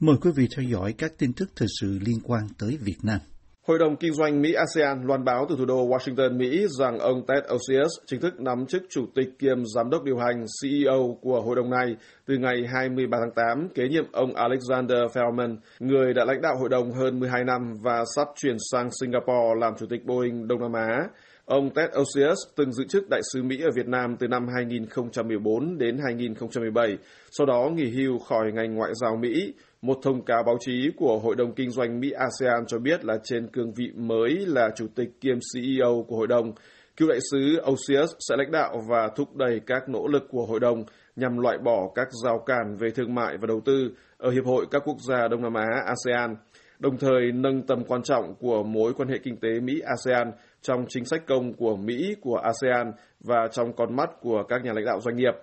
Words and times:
Mời 0.00 0.16
quý 0.20 0.30
vị 0.36 0.48
theo 0.56 0.64
dõi 0.64 0.94
các 0.98 1.12
tin 1.18 1.32
tức 1.32 1.48
thời 1.56 1.68
sự 1.80 1.98
liên 2.06 2.18
quan 2.24 2.42
tới 2.58 2.78
Việt 2.80 2.96
Nam. 3.02 3.18
Hội 3.66 3.78
đồng 3.78 3.96
Kinh 3.96 4.12
doanh 4.12 4.42
Mỹ-ASEAN 4.42 5.06
loan 5.06 5.24
báo 5.24 5.46
từ 5.48 5.56
thủ 5.58 5.64
đô 5.64 5.88
Washington, 5.88 6.36
Mỹ 6.38 6.66
rằng 6.78 6.98
ông 6.98 7.26
Ted 7.26 7.44
Osius 7.54 7.90
chính 8.06 8.20
thức 8.20 8.40
nắm 8.40 8.66
chức 8.66 8.82
chủ 8.90 9.06
tịch 9.14 9.28
kiêm 9.38 9.56
giám 9.74 9.90
đốc 9.90 10.04
điều 10.04 10.16
hành 10.18 10.44
CEO 10.62 11.18
của 11.20 11.40
hội 11.40 11.56
đồng 11.56 11.70
này 11.70 11.96
từ 12.26 12.34
ngày 12.36 12.56
23 12.74 13.18
tháng 13.20 13.34
8, 13.56 13.68
kế 13.74 13.88
nhiệm 13.88 14.04
ông 14.12 14.34
Alexander 14.34 14.98
Feldman, 14.98 15.56
người 15.80 16.14
đã 16.14 16.24
lãnh 16.24 16.40
đạo 16.42 16.56
hội 16.60 16.68
đồng 16.68 16.92
hơn 16.92 17.20
12 17.20 17.44
năm 17.44 17.60
và 17.82 18.04
sắp 18.16 18.28
chuyển 18.36 18.56
sang 18.72 18.88
Singapore 19.00 19.60
làm 19.60 19.72
chủ 19.78 19.86
tịch 19.90 20.04
Boeing 20.04 20.48
Đông 20.48 20.60
Nam 20.60 20.72
Á. 20.72 20.98
Ông 21.44 21.70
Ted 21.74 21.88
Osius 22.00 22.38
từng 22.56 22.72
giữ 22.72 22.84
chức 22.88 23.08
đại 23.10 23.20
sứ 23.32 23.42
Mỹ 23.42 23.60
ở 23.62 23.70
Việt 23.76 23.88
Nam 23.88 24.16
từ 24.18 24.28
năm 24.28 24.46
2014 24.54 25.78
đến 25.78 25.98
2017, 26.04 26.96
sau 27.30 27.46
đó 27.46 27.70
nghỉ 27.74 27.90
hưu 27.90 28.18
khỏi 28.18 28.52
ngành 28.54 28.74
ngoại 28.74 28.90
giao 29.00 29.16
Mỹ. 29.16 29.52
Một 29.82 29.98
thông 30.02 30.24
cáo 30.24 30.42
báo 30.46 30.56
chí 30.60 30.90
của 30.96 31.18
Hội 31.18 31.36
đồng 31.36 31.54
Kinh 31.54 31.70
doanh 31.70 32.00
Mỹ-ASEAN 32.00 32.66
cho 32.66 32.78
biết 32.78 33.04
là 33.04 33.18
trên 33.24 33.46
cương 33.46 33.72
vị 33.76 33.90
mới 33.96 34.30
là 34.46 34.70
chủ 34.76 34.86
tịch 34.94 35.08
kiêm 35.20 35.38
CEO 35.54 36.04
của 36.08 36.16
hội 36.16 36.26
đồng, 36.26 36.52
cựu 36.96 37.08
đại 37.08 37.18
sứ 37.30 37.60
Osius 37.70 38.10
sẽ 38.28 38.36
lãnh 38.38 38.50
đạo 38.52 38.80
và 38.88 39.08
thúc 39.16 39.36
đẩy 39.36 39.60
các 39.66 39.88
nỗ 39.88 40.06
lực 40.06 40.22
của 40.30 40.46
hội 40.46 40.60
đồng 40.60 40.84
nhằm 41.16 41.38
loại 41.38 41.58
bỏ 41.58 41.90
các 41.94 42.08
rào 42.24 42.38
cản 42.46 42.76
về 42.80 42.90
thương 42.90 43.14
mại 43.14 43.36
và 43.40 43.46
đầu 43.46 43.60
tư 43.64 43.90
ở 44.16 44.30
Hiệp 44.30 44.44
hội 44.46 44.66
các 44.70 44.82
quốc 44.84 44.96
gia 45.08 45.28
Đông 45.28 45.42
Nam 45.42 45.54
Á 45.54 45.66
ASEAN 45.86 46.36
đồng 46.78 46.98
thời 46.98 47.32
nâng 47.32 47.62
tầm 47.62 47.84
quan 47.84 48.02
trọng 48.02 48.34
của 48.34 48.62
mối 48.62 48.92
quan 48.94 49.08
hệ 49.08 49.18
kinh 49.22 49.36
tế 49.36 49.48
Mỹ-ASEAN 49.60 50.32
trong 50.62 50.84
chính 50.88 51.04
sách 51.04 51.26
công 51.26 51.52
của 51.52 51.76
Mỹ 51.76 52.14
của 52.20 52.36
ASEAN 52.36 52.92
và 53.20 53.48
trong 53.52 53.72
con 53.76 53.96
mắt 53.96 54.10
của 54.20 54.42
các 54.48 54.64
nhà 54.64 54.72
lãnh 54.72 54.84
đạo 54.84 55.00
doanh 55.00 55.16
nghiệp. 55.16 55.34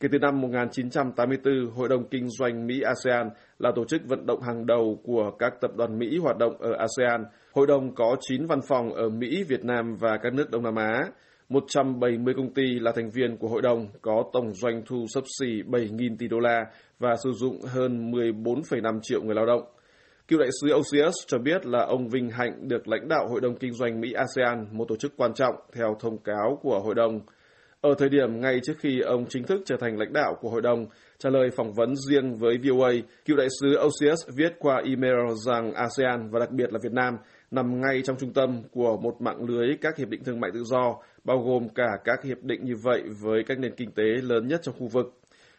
Kể 0.00 0.08
từ 0.12 0.18
năm 0.18 0.40
1984, 0.40 1.70
Hội 1.70 1.88
đồng 1.88 2.08
Kinh 2.08 2.28
doanh 2.28 2.66
Mỹ-ASEAN 2.66 3.30
là 3.58 3.72
tổ 3.76 3.84
chức 3.84 4.00
vận 4.04 4.26
động 4.26 4.40
hàng 4.42 4.66
đầu 4.66 5.00
của 5.04 5.30
các 5.38 5.52
tập 5.60 5.70
đoàn 5.76 5.98
Mỹ 5.98 6.18
hoạt 6.18 6.38
động 6.38 6.56
ở 6.58 6.72
ASEAN. 6.72 7.24
Hội 7.52 7.66
đồng 7.66 7.94
có 7.94 8.16
9 8.20 8.46
văn 8.46 8.60
phòng 8.68 8.94
ở 8.94 9.08
Mỹ, 9.08 9.44
Việt 9.48 9.64
Nam 9.64 9.96
và 10.00 10.18
các 10.22 10.34
nước 10.34 10.50
Đông 10.50 10.62
Nam 10.62 10.76
Á. 10.76 11.00
170 11.48 12.34
công 12.36 12.54
ty 12.54 12.62
là 12.80 12.92
thành 12.96 13.10
viên 13.10 13.36
của 13.36 13.48
hội 13.48 13.62
đồng 13.62 13.86
có 14.02 14.24
tổng 14.32 14.54
doanh 14.54 14.82
thu 14.86 15.04
sấp 15.08 15.24
xỉ 15.40 15.62
7.000 15.62 16.16
tỷ 16.18 16.28
đô 16.28 16.38
la 16.38 16.64
và 16.98 17.16
sử 17.24 17.32
dụng 17.32 17.60
hơn 17.62 18.10
14,5 18.10 18.98
triệu 19.02 19.22
người 19.22 19.34
lao 19.34 19.46
động. 19.46 19.62
Cựu 20.28 20.38
đại 20.38 20.48
sứ 20.60 20.72
OCS 20.72 21.14
cho 21.26 21.38
biết 21.38 21.66
là 21.66 21.84
ông 21.84 22.08
vinh 22.08 22.30
hạnh 22.30 22.68
được 22.68 22.88
lãnh 22.88 23.08
đạo 23.08 23.26
Hội 23.30 23.40
đồng 23.40 23.56
Kinh 23.56 23.72
doanh 23.72 24.00
Mỹ-ASEAN, 24.00 24.66
một 24.72 24.84
tổ 24.88 24.96
chức 24.96 25.12
quan 25.16 25.34
trọng 25.34 25.54
theo 25.72 25.96
thông 26.00 26.18
cáo 26.18 26.58
của 26.62 26.80
hội 26.84 26.94
đồng. 26.94 27.20
Ở 27.80 27.94
thời 27.98 28.08
điểm 28.08 28.40
ngay 28.40 28.60
trước 28.62 28.72
khi 28.78 29.00
ông 29.00 29.26
chính 29.28 29.44
thức 29.44 29.62
trở 29.64 29.76
thành 29.80 29.98
lãnh 29.98 30.12
đạo 30.12 30.34
của 30.40 30.50
hội 30.50 30.62
đồng, 30.62 30.86
trả 31.18 31.30
lời 31.30 31.50
phỏng 31.56 31.72
vấn 31.72 31.94
riêng 32.08 32.34
với 32.34 32.58
VOA, 32.64 32.92
cựu 33.24 33.36
đại 33.36 33.48
sứ 33.60 33.76
OCS 33.76 34.36
viết 34.36 34.52
qua 34.58 34.82
email 34.84 35.34
rằng 35.46 35.72
ASEAN 35.74 36.30
và 36.30 36.40
đặc 36.40 36.50
biệt 36.50 36.72
là 36.72 36.78
Việt 36.82 36.92
Nam 36.92 37.16
nằm 37.50 37.80
ngay 37.80 38.02
trong 38.04 38.16
trung 38.16 38.32
tâm 38.32 38.62
của 38.72 38.96
một 38.96 39.20
mạng 39.20 39.44
lưới 39.48 39.76
các 39.80 39.96
hiệp 39.96 40.08
định 40.08 40.24
thương 40.24 40.40
mại 40.40 40.50
tự 40.54 40.62
do, 40.64 40.96
bao 41.24 41.38
gồm 41.38 41.68
cả 41.68 41.88
các 42.04 42.24
hiệp 42.24 42.42
định 42.42 42.64
như 42.64 42.74
vậy 42.82 43.02
với 43.22 43.42
các 43.46 43.58
nền 43.58 43.74
kinh 43.76 43.90
tế 43.90 44.04
lớn 44.22 44.48
nhất 44.48 44.60
trong 44.62 44.74
khu 44.78 44.88
vực. 44.88 45.06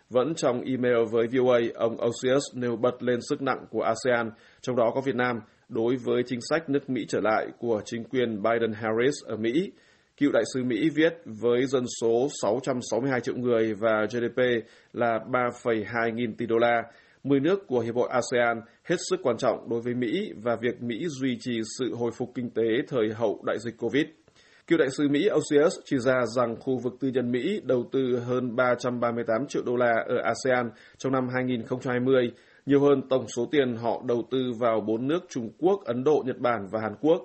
Vẫn 0.10 0.36
trong 0.36 0.62
email 0.62 0.98
với 1.12 1.28
VOA, 1.28 1.60
ông 1.76 1.98
Osius 2.06 2.44
nêu 2.56 2.76
bật 2.76 3.04
lên 3.04 3.20
sức 3.30 3.42
nặng 3.42 3.66
của 3.70 3.82
ASEAN, 3.82 4.32
trong 4.62 4.76
đó 4.76 4.92
có 4.96 5.02
Việt 5.02 5.16
Nam, 5.16 5.40
đối 5.70 5.96
với 5.96 6.24
chính 6.26 6.40
sách 6.50 6.70
nước 6.70 6.90
Mỹ 6.90 7.06
trở 7.08 7.20
lại 7.22 7.48
của 7.60 7.82
chính 7.86 8.04
quyền 8.04 8.42
Biden-Harris 8.42 9.28
ở 9.28 9.36
Mỹ. 9.36 9.72
Cựu 10.20 10.32
đại 10.32 10.44
sứ 10.54 10.64
Mỹ 10.64 10.90
viết 10.96 11.14
với 11.26 11.66
dân 11.66 11.84
số 12.02 12.28
662 12.42 13.22
triệu 13.22 13.36
người 13.36 13.74
và 13.74 14.06
GDP 14.12 14.42
là 14.94 15.20
3,2 15.32 16.14
nghìn 16.14 16.36
tỷ 16.36 16.46
đô 16.46 16.58
la, 16.58 16.84
10 17.24 17.40
nước 17.40 17.68
của 17.68 17.80
Hiệp 17.80 17.96
hội 17.96 18.10
ASEAN 18.12 18.62
hết 18.84 18.96
sức 19.10 19.20
quan 19.24 19.38
trọng 19.38 19.70
đối 19.70 19.82
với 19.82 19.94
Mỹ 19.94 20.32
và 20.44 20.56
việc 20.62 20.82
Mỹ 20.82 21.06
duy 21.08 21.38
trì 21.40 21.62
sự 21.80 21.96
hồi 21.96 22.12
phục 22.18 22.32
kinh 22.36 22.50
tế 22.50 22.64
thời 22.88 23.14
hậu 23.14 23.44
đại 23.46 23.58
dịch 23.60 23.78
COVID. 23.78 24.06
Cựu 24.68 24.80
đại 24.80 24.88
sứ 24.98 25.10
Mỹ 25.10 25.30
Osius 25.34 25.74
chỉ 25.86 25.98
ra 26.00 26.26
rằng 26.36 26.56
khu 26.60 26.78
vực 26.84 26.94
tư 27.00 27.08
nhân 27.08 27.32
Mỹ 27.32 27.62
đầu 27.64 27.90
tư 27.92 28.20
hơn 28.26 28.56
338 28.56 29.48
triệu 29.48 29.64
đô 29.66 29.76
la 29.76 30.04
ở 30.08 30.16
ASEAN 30.24 30.70
trong 30.98 31.14
năm 31.14 31.28
2020, 31.34 32.32
nhiều 32.66 32.80
hơn 32.80 33.02
tổng 33.10 33.26
số 33.36 33.48
tiền 33.52 33.76
họ 33.76 34.02
đầu 34.08 34.28
tư 34.32 34.52
vào 34.60 34.82
bốn 34.82 35.08
nước 35.08 35.20
Trung 35.30 35.50
Quốc, 35.58 35.80
Ấn 35.86 36.04
Độ, 36.04 36.24
Nhật 36.26 36.38
Bản 36.40 36.68
và 36.72 36.80
Hàn 36.82 36.96
Quốc. 37.02 37.22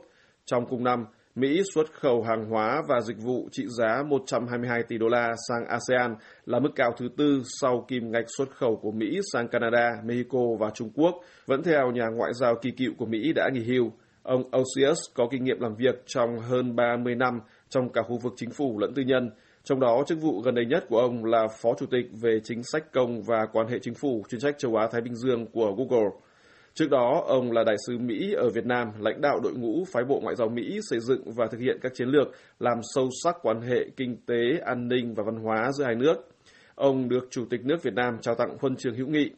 Trong 0.47 0.67
cùng 0.69 0.85
năm, 0.85 1.05
Mỹ 1.37 1.63
xuất 1.75 1.93
khẩu 1.93 2.23
hàng 2.23 2.45
hóa 2.45 2.83
và 2.89 3.01
dịch 3.01 3.17
vụ 3.23 3.49
trị 3.53 3.65
giá 3.79 4.03
122 4.09 4.83
tỷ 4.89 4.99
đô 4.99 5.09
la 5.09 5.33
sang 5.49 5.65
ASEAN 5.67 6.15
là 6.47 6.59
mức 6.59 6.69
cao 6.77 6.95
thứ 6.99 7.09
tư 7.17 7.43
sau 7.61 7.85
kim 7.89 8.11
ngạch 8.11 8.25
xuất 8.39 8.51
khẩu 8.51 8.77
của 8.77 8.91
Mỹ 8.91 9.21
sang 9.33 9.49
Canada, 9.49 9.91
Mexico 10.05 10.39
và 10.61 10.71
Trung 10.75 10.91
Quốc, 10.95 11.15
vẫn 11.47 11.63
theo 11.63 11.91
nhà 11.91 12.07
ngoại 12.17 12.33
giao 12.35 12.55
kỳ 12.63 12.71
cựu 12.71 12.93
của 12.99 13.07
Mỹ 13.07 13.33
đã 13.33 13.51
nghỉ 13.53 13.65
hưu. 13.65 13.93
Ông 14.23 14.43
Osius 14.43 14.99
có 15.15 15.29
kinh 15.31 15.45
nghiệm 15.45 15.61
làm 15.61 15.75
việc 15.75 16.03
trong 16.07 16.39
hơn 16.39 16.77
30 16.77 17.15
năm 17.15 17.41
trong 17.69 17.93
cả 17.93 18.03
khu 18.03 18.19
vực 18.23 18.33
chính 18.37 18.51
phủ 18.51 18.79
lẫn 18.79 18.95
tư 18.95 19.03
nhân, 19.03 19.31
trong 19.65 19.81
đó 19.81 20.03
chức 20.07 20.19
vụ 20.21 20.41
gần 20.41 20.55
đây 20.55 20.67
nhất 20.67 20.85
của 20.89 20.99
ông 20.99 21.25
là 21.25 21.47
Phó 21.63 21.71
Chủ 21.79 21.87
tịch 21.87 22.07
về 22.23 22.39
chính 22.45 22.63
sách 22.63 22.93
công 22.93 23.23
và 23.23 23.47
quan 23.53 23.69
hệ 23.69 23.79
chính 23.83 23.95
phủ 23.95 24.23
chuyên 24.29 24.41
trách 24.41 24.59
châu 24.59 24.77
Á-Thái 24.77 25.01
Bình 25.01 25.15
Dương 25.15 25.47
của 25.47 25.75
Google. 25.77 26.11
Trước 26.75 26.91
đó, 26.91 27.25
ông 27.27 27.53
là 27.53 27.65
đại 27.65 27.77
sứ 27.87 27.99
Mỹ 27.99 28.33
ở 28.37 28.51
Việt 28.51 28.67
Nam, 28.67 28.89
lãnh 28.99 29.21
đạo 29.21 29.41
đội 29.43 29.53
ngũ 29.53 29.85
phái 29.93 30.05
bộ 30.05 30.21
ngoại 30.21 30.37
giao 30.37 30.49
Mỹ 30.49 30.81
xây 30.91 31.01
dựng 31.01 31.23
và 31.37 31.47
thực 31.51 31.61
hiện 31.61 31.79
các 31.83 31.93
chiến 31.95 32.09
lược 32.09 32.29
làm 32.59 32.79
sâu 32.95 33.09
sắc 33.23 33.37
quan 33.43 33.61
hệ 33.61 33.87
kinh 33.97 34.17
tế, 34.27 34.59
an 34.65 34.89
ninh 34.89 35.15
và 35.15 35.23
văn 35.27 35.37
hóa 35.37 35.73
giữa 35.73 35.85
hai 35.85 35.95
nước. 35.95 36.17
Ông 36.75 37.09
được 37.09 37.29
Chủ 37.31 37.45
tịch 37.51 37.65
nước 37.65 37.83
Việt 37.83 37.95
Nam 37.95 38.19
trao 38.21 38.35
tặng 38.35 38.57
huân 38.61 38.77
chương 38.77 38.95
hữu 38.95 39.07
nghị 39.07 39.31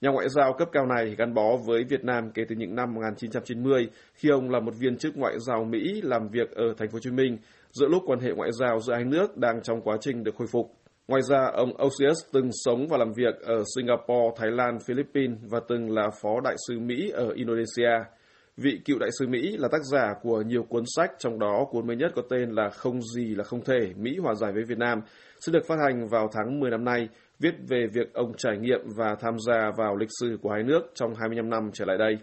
Nhà 0.00 0.10
ngoại 0.10 0.28
giao 0.28 0.52
cấp 0.52 0.68
cao 0.72 0.86
này 0.86 1.14
gắn 1.18 1.34
bó 1.34 1.56
với 1.66 1.84
Việt 1.84 2.04
Nam 2.04 2.30
kể 2.34 2.42
từ 2.48 2.54
những 2.56 2.74
năm 2.74 2.94
1990 2.94 3.88
khi 4.14 4.28
ông 4.28 4.50
là 4.50 4.60
một 4.60 4.74
viên 4.78 4.96
chức 4.96 5.16
ngoại 5.16 5.34
giao 5.38 5.64
Mỹ 5.64 6.00
làm 6.02 6.28
việc 6.28 6.50
ở 6.50 6.74
thành 6.78 6.88
phố 6.88 6.92
Hồ 6.92 7.00
Chí 7.00 7.10
Minh 7.10 7.38
giữa 7.70 7.88
lúc 7.88 8.02
quan 8.06 8.20
hệ 8.20 8.30
ngoại 8.32 8.50
giao 8.52 8.80
giữa 8.80 8.94
hai 8.94 9.04
nước 9.04 9.36
đang 9.36 9.62
trong 9.62 9.80
quá 9.82 9.96
trình 10.00 10.24
được 10.24 10.34
khôi 10.34 10.46
phục. 10.52 10.79
Ngoài 11.10 11.22
ra, 11.22 11.50
ông 11.54 11.72
Osius 11.86 12.18
từng 12.32 12.48
sống 12.64 12.86
và 12.88 12.98
làm 12.98 13.12
việc 13.12 13.40
ở 13.42 13.62
Singapore, 13.76 14.30
Thái 14.36 14.50
Lan, 14.50 14.78
Philippines 14.86 15.38
và 15.50 15.60
từng 15.68 15.90
là 15.90 16.10
phó 16.22 16.40
đại 16.44 16.54
sứ 16.68 16.80
Mỹ 16.80 17.10
ở 17.14 17.28
Indonesia. 17.34 17.90
Vị 18.56 18.80
cựu 18.84 18.98
đại 18.98 19.10
sứ 19.18 19.26
Mỹ 19.28 19.56
là 19.58 19.68
tác 19.72 19.80
giả 19.92 20.14
của 20.22 20.42
nhiều 20.42 20.62
cuốn 20.62 20.84
sách, 20.96 21.10
trong 21.18 21.38
đó 21.38 21.64
cuốn 21.70 21.86
mới 21.86 21.96
nhất 21.96 22.12
có 22.16 22.22
tên 22.30 22.50
là 22.50 22.68
Không 22.70 23.02
gì 23.02 23.34
là 23.34 23.44
không 23.44 23.64
thể, 23.64 23.80
Mỹ 23.96 24.18
hòa 24.22 24.34
giải 24.34 24.52
với 24.52 24.62
Việt 24.64 24.78
Nam, 24.78 25.00
sẽ 25.40 25.52
được 25.52 25.66
phát 25.66 25.76
hành 25.84 26.08
vào 26.08 26.28
tháng 26.32 26.60
10 26.60 26.70
năm 26.70 26.84
nay 26.84 27.08
viết 27.38 27.54
về 27.68 27.86
việc 27.94 28.14
ông 28.14 28.32
trải 28.38 28.58
nghiệm 28.58 28.80
và 28.96 29.14
tham 29.20 29.34
gia 29.46 29.70
vào 29.76 29.96
lịch 29.96 30.10
sử 30.20 30.38
của 30.42 30.50
hai 30.50 30.62
nước 30.62 30.82
trong 30.94 31.14
25 31.20 31.50
năm 31.50 31.70
trở 31.72 31.84
lại 31.84 31.98
đây. 31.98 32.18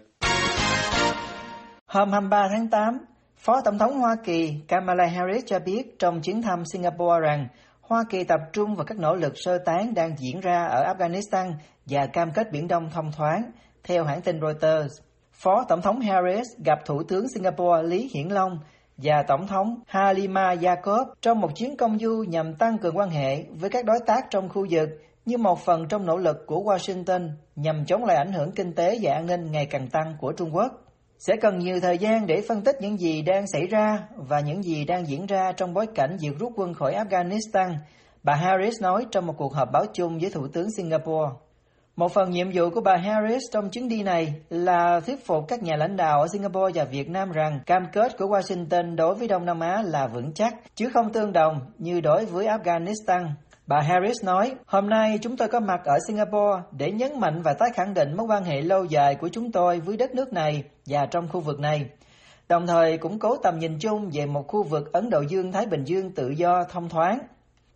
Hôm 1.86 2.10
23 2.12 2.48
tháng 2.52 2.68
8, 2.70 2.98
Phó 3.36 3.60
Tổng 3.64 3.78
thống 3.78 4.00
Hoa 4.00 4.16
Kỳ 4.24 4.54
Kamala 4.68 5.06
Harris 5.06 5.46
cho 5.46 5.58
biết 5.58 5.98
trong 5.98 6.20
chuyến 6.22 6.42
thăm 6.42 6.62
Singapore 6.72 7.20
rằng 7.22 7.48
Hoa 7.88 8.04
Kỳ 8.10 8.24
tập 8.24 8.40
trung 8.52 8.74
vào 8.74 8.84
các 8.84 8.98
nỗ 8.98 9.14
lực 9.14 9.32
sơ 9.36 9.58
tán 9.58 9.94
đang 9.94 10.18
diễn 10.18 10.40
ra 10.40 10.64
ở 10.64 10.92
Afghanistan 10.92 11.52
và 11.86 12.06
cam 12.06 12.30
kết 12.30 12.52
Biển 12.52 12.68
Đông 12.68 12.90
thông 12.90 13.12
thoáng, 13.12 13.50
theo 13.84 14.04
hãng 14.04 14.22
tin 14.22 14.40
Reuters. 14.40 14.94
Phó 15.32 15.64
Tổng 15.68 15.82
thống 15.82 16.00
Harris 16.00 16.46
gặp 16.64 16.78
Thủ 16.86 17.02
tướng 17.02 17.28
Singapore 17.28 17.82
Lý 17.82 18.10
Hiển 18.14 18.28
Long 18.28 18.58
và 18.96 19.22
Tổng 19.22 19.46
thống 19.46 19.80
Halima 19.86 20.54
Yacob 20.62 21.08
trong 21.20 21.40
một 21.40 21.50
chuyến 21.56 21.76
công 21.76 21.98
du 21.98 22.24
nhằm 22.28 22.54
tăng 22.54 22.78
cường 22.78 22.96
quan 22.96 23.10
hệ 23.10 23.44
với 23.50 23.70
các 23.70 23.84
đối 23.84 23.98
tác 24.06 24.26
trong 24.30 24.48
khu 24.48 24.66
vực 24.70 24.88
như 25.24 25.38
một 25.38 25.58
phần 25.64 25.88
trong 25.88 26.06
nỗ 26.06 26.16
lực 26.16 26.36
của 26.46 26.60
Washington 26.60 27.30
nhằm 27.56 27.84
chống 27.86 28.04
lại 28.04 28.16
ảnh 28.16 28.32
hưởng 28.32 28.52
kinh 28.52 28.72
tế 28.74 28.98
và 29.02 29.12
an 29.12 29.26
ninh 29.26 29.52
ngày 29.52 29.66
càng 29.66 29.88
tăng 29.88 30.14
của 30.20 30.32
Trung 30.32 30.54
Quốc. 30.54 30.87
Sẽ 31.18 31.36
cần 31.36 31.58
nhiều 31.58 31.80
thời 31.80 31.98
gian 31.98 32.26
để 32.26 32.42
phân 32.48 32.62
tích 32.62 32.76
những 32.80 32.98
gì 32.98 33.22
đang 33.22 33.46
xảy 33.46 33.66
ra 33.66 33.98
và 34.16 34.40
những 34.40 34.62
gì 34.62 34.84
đang 34.84 35.08
diễn 35.08 35.26
ra 35.26 35.52
trong 35.52 35.74
bối 35.74 35.86
cảnh 35.94 36.16
việc 36.20 36.38
rút 36.38 36.52
quân 36.56 36.74
khỏi 36.74 36.94
Afghanistan, 36.94 37.74
bà 38.22 38.34
Harris 38.34 38.82
nói 38.82 39.06
trong 39.10 39.26
một 39.26 39.34
cuộc 39.36 39.54
họp 39.54 39.72
báo 39.72 39.84
chung 39.92 40.18
với 40.18 40.30
Thủ 40.30 40.48
tướng 40.48 40.70
Singapore. 40.76 41.30
Một 41.96 42.12
phần 42.12 42.30
nhiệm 42.30 42.50
vụ 42.54 42.70
của 42.70 42.80
bà 42.80 42.96
Harris 42.96 43.42
trong 43.52 43.70
chuyến 43.70 43.88
đi 43.88 44.02
này 44.02 44.34
là 44.50 45.00
thuyết 45.00 45.26
phục 45.26 45.44
các 45.48 45.62
nhà 45.62 45.76
lãnh 45.76 45.96
đạo 45.96 46.20
ở 46.20 46.28
Singapore 46.32 46.72
và 46.74 46.84
Việt 46.84 47.08
Nam 47.08 47.32
rằng 47.32 47.60
cam 47.66 47.86
kết 47.92 48.18
của 48.18 48.26
Washington 48.26 48.96
đối 48.96 49.14
với 49.14 49.28
Đông 49.28 49.44
Nam 49.44 49.60
Á 49.60 49.82
là 49.82 50.06
vững 50.06 50.32
chắc, 50.34 50.54
chứ 50.74 50.88
không 50.94 51.12
tương 51.12 51.32
đồng 51.32 51.60
như 51.78 52.00
đối 52.00 52.24
với 52.24 52.46
Afghanistan. 52.46 53.28
Bà 53.68 53.80
Harris 53.80 54.24
nói, 54.24 54.54
hôm 54.66 54.88
nay 54.88 55.18
chúng 55.22 55.36
tôi 55.36 55.48
có 55.48 55.60
mặt 55.60 55.80
ở 55.84 55.98
Singapore 56.06 56.62
để 56.72 56.92
nhấn 56.92 57.20
mạnh 57.20 57.42
và 57.42 57.54
tái 57.54 57.68
khẳng 57.74 57.94
định 57.94 58.16
mối 58.16 58.26
quan 58.26 58.44
hệ 58.44 58.60
lâu 58.60 58.84
dài 58.84 59.14
của 59.14 59.28
chúng 59.28 59.52
tôi 59.52 59.80
với 59.80 59.96
đất 59.96 60.14
nước 60.14 60.32
này 60.32 60.62
và 60.86 61.06
trong 61.06 61.28
khu 61.28 61.40
vực 61.40 61.60
này, 61.60 61.86
đồng 62.48 62.66
thời 62.66 62.98
củng 62.98 63.18
cố 63.18 63.36
tầm 63.36 63.58
nhìn 63.58 63.78
chung 63.78 64.10
về 64.12 64.26
một 64.26 64.44
khu 64.48 64.62
vực 64.62 64.92
Ấn 64.92 65.10
Độ 65.10 65.20
Dương-Thái 65.20 65.66
Bình 65.66 65.84
Dương 65.84 66.10
tự 66.10 66.28
do, 66.28 66.64
thông 66.64 66.88
thoáng. 66.88 67.18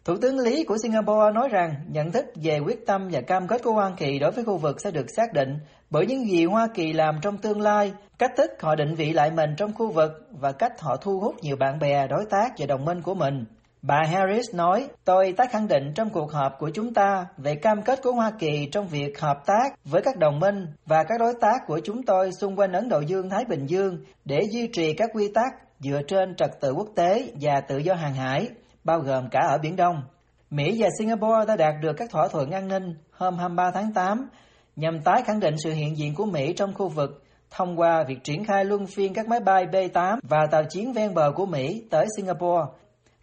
Thủ 0.04 0.16
tướng 0.16 0.38
Lý 0.38 0.64
của 0.64 0.76
Singapore 0.82 1.32
nói 1.34 1.48
rằng 1.48 1.74
nhận 1.88 2.12
thức 2.12 2.24
về 2.34 2.58
quyết 2.58 2.86
tâm 2.86 3.08
và 3.12 3.20
cam 3.20 3.46
kết 3.48 3.62
của 3.62 3.72
Hoa 3.72 3.90
Kỳ 3.96 4.18
đối 4.18 4.30
với 4.30 4.44
khu 4.44 4.56
vực 4.56 4.80
sẽ 4.80 4.90
được 4.90 5.06
xác 5.16 5.32
định 5.32 5.58
bởi 5.90 6.06
những 6.06 6.24
gì 6.28 6.44
Hoa 6.44 6.68
Kỳ 6.74 6.92
làm 6.92 7.18
trong 7.22 7.38
tương 7.38 7.60
lai, 7.60 7.92
cách 8.18 8.32
thức 8.36 8.50
họ 8.60 8.74
định 8.74 8.94
vị 8.94 9.12
lại 9.12 9.30
mình 9.30 9.50
trong 9.56 9.72
khu 9.74 9.90
vực 9.90 10.12
và 10.30 10.52
cách 10.52 10.80
họ 10.80 10.96
thu 10.96 11.20
hút 11.20 11.34
nhiều 11.42 11.56
bạn 11.56 11.78
bè, 11.78 12.06
đối 12.06 12.24
tác 12.30 12.52
và 12.58 12.66
đồng 12.66 12.84
minh 12.84 13.02
của 13.02 13.14
mình. 13.14 13.44
Bà 13.82 14.02
Harris 14.06 14.54
nói, 14.54 14.88
tôi 15.04 15.34
tái 15.36 15.46
khẳng 15.50 15.68
định 15.68 15.92
trong 15.94 16.10
cuộc 16.10 16.32
họp 16.32 16.58
của 16.58 16.70
chúng 16.74 16.94
ta 16.94 17.26
về 17.36 17.54
cam 17.54 17.82
kết 17.82 18.02
của 18.02 18.12
Hoa 18.12 18.30
Kỳ 18.38 18.68
trong 18.72 18.88
việc 18.88 19.20
hợp 19.20 19.46
tác 19.46 19.84
với 19.84 20.02
các 20.02 20.16
đồng 20.16 20.40
minh 20.40 20.66
và 20.86 21.04
các 21.04 21.20
đối 21.20 21.34
tác 21.40 21.66
của 21.66 21.80
chúng 21.84 22.02
tôi 22.02 22.32
xung 22.32 22.56
quanh 22.56 22.72
Ấn 22.72 22.88
Độ 22.88 23.00
Dương-Thái 23.00 23.44
Bình 23.44 23.66
Dương 23.66 23.98
để 24.24 24.40
duy 24.50 24.66
trì 24.72 24.94
các 24.94 25.10
quy 25.14 25.28
tắc 25.34 25.52
dựa 25.80 26.00
trên 26.08 26.36
trật 26.36 26.60
tự 26.60 26.72
quốc 26.72 26.88
tế 26.96 27.32
và 27.40 27.60
tự 27.60 27.78
do 27.78 27.94
hàng 27.94 28.14
hải, 28.14 28.48
bao 28.84 28.98
gồm 28.98 29.28
cả 29.30 29.40
ở 29.48 29.58
Biển 29.58 29.76
Đông. 29.76 30.02
Mỹ 30.50 30.76
và 30.78 30.88
Singapore 30.98 31.44
đã 31.48 31.56
đạt 31.56 31.74
được 31.82 31.92
các 31.96 32.10
thỏa 32.10 32.28
thuận 32.28 32.50
an 32.50 32.68
ninh 32.68 32.94
hôm 33.10 33.38
23 33.38 33.70
tháng 33.70 33.92
8 33.92 34.28
nhằm 34.76 35.00
tái 35.00 35.22
khẳng 35.26 35.40
định 35.40 35.54
sự 35.64 35.70
hiện 35.70 35.96
diện 35.96 36.14
của 36.14 36.26
Mỹ 36.26 36.52
trong 36.52 36.74
khu 36.74 36.88
vực 36.88 37.22
thông 37.50 37.80
qua 37.80 38.04
việc 38.08 38.24
triển 38.24 38.44
khai 38.44 38.64
luân 38.64 38.86
phiên 38.86 39.14
các 39.14 39.28
máy 39.28 39.40
bay 39.40 39.66
B-8 39.66 40.18
và 40.22 40.46
tàu 40.50 40.64
chiến 40.64 40.92
ven 40.92 41.14
bờ 41.14 41.32
của 41.34 41.46
Mỹ 41.46 41.82
tới 41.90 42.06
Singapore. 42.16 42.62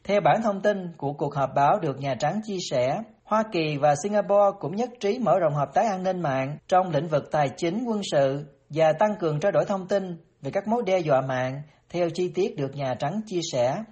Theo 0.04 0.22
bản 0.22 0.42
thông 0.44 0.62
tin 0.62 0.92
của 0.98 1.14
cuộc 1.14 1.36
họp 1.36 1.50
báo 1.56 1.80
được 1.80 2.00
Nhà 2.00 2.16
Trắng 2.20 2.42
chia 2.46 2.58
sẻ, 2.72 3.02
Hoa 3.24 3.44
Kỳ 3.52 3.78
và 3.78 3.96
Singapore 4.04 4.58
cũng 4.60 4.76
nhất 4.76 4.90
trí 5.00 5.20
mở 5.20 5.40
rộng 5.40 5.54
hợp 5.54 5.74
tác 5.74 5.86
an 5.92 6.04
ninh 6.04 6.22
mạng 6.22 6.58
trong 6.68 6.90
lĩnh 6.90 7.08
vực 7.08 7.32
tài 7.32 7.50
chính 7.58 7.84
quân 7.88 8.02
sự 8.12 8.46
và 8.70 8.94
tăng 8.94 9.16
cường 9.20 9.40
trao 9.40 9.52
đổi 9.52 9.66
thông 9.66 9.88
tin 9.88 10.18
về 10.42 10.52
các 10.52 10.68
mối 10.68 10.84
đe 10.86 11.00
dọa 11.00 11.22
mạng 11.22 11.62
theo 11.90 12.10
chi 12.10 12.32
tiết 12.36 12.56
được 12.58 12.76
Nhà 12.76 12.96
Trắng 13.00 13.22
chia 13.26 13.40
sẻ. 13.52 13.84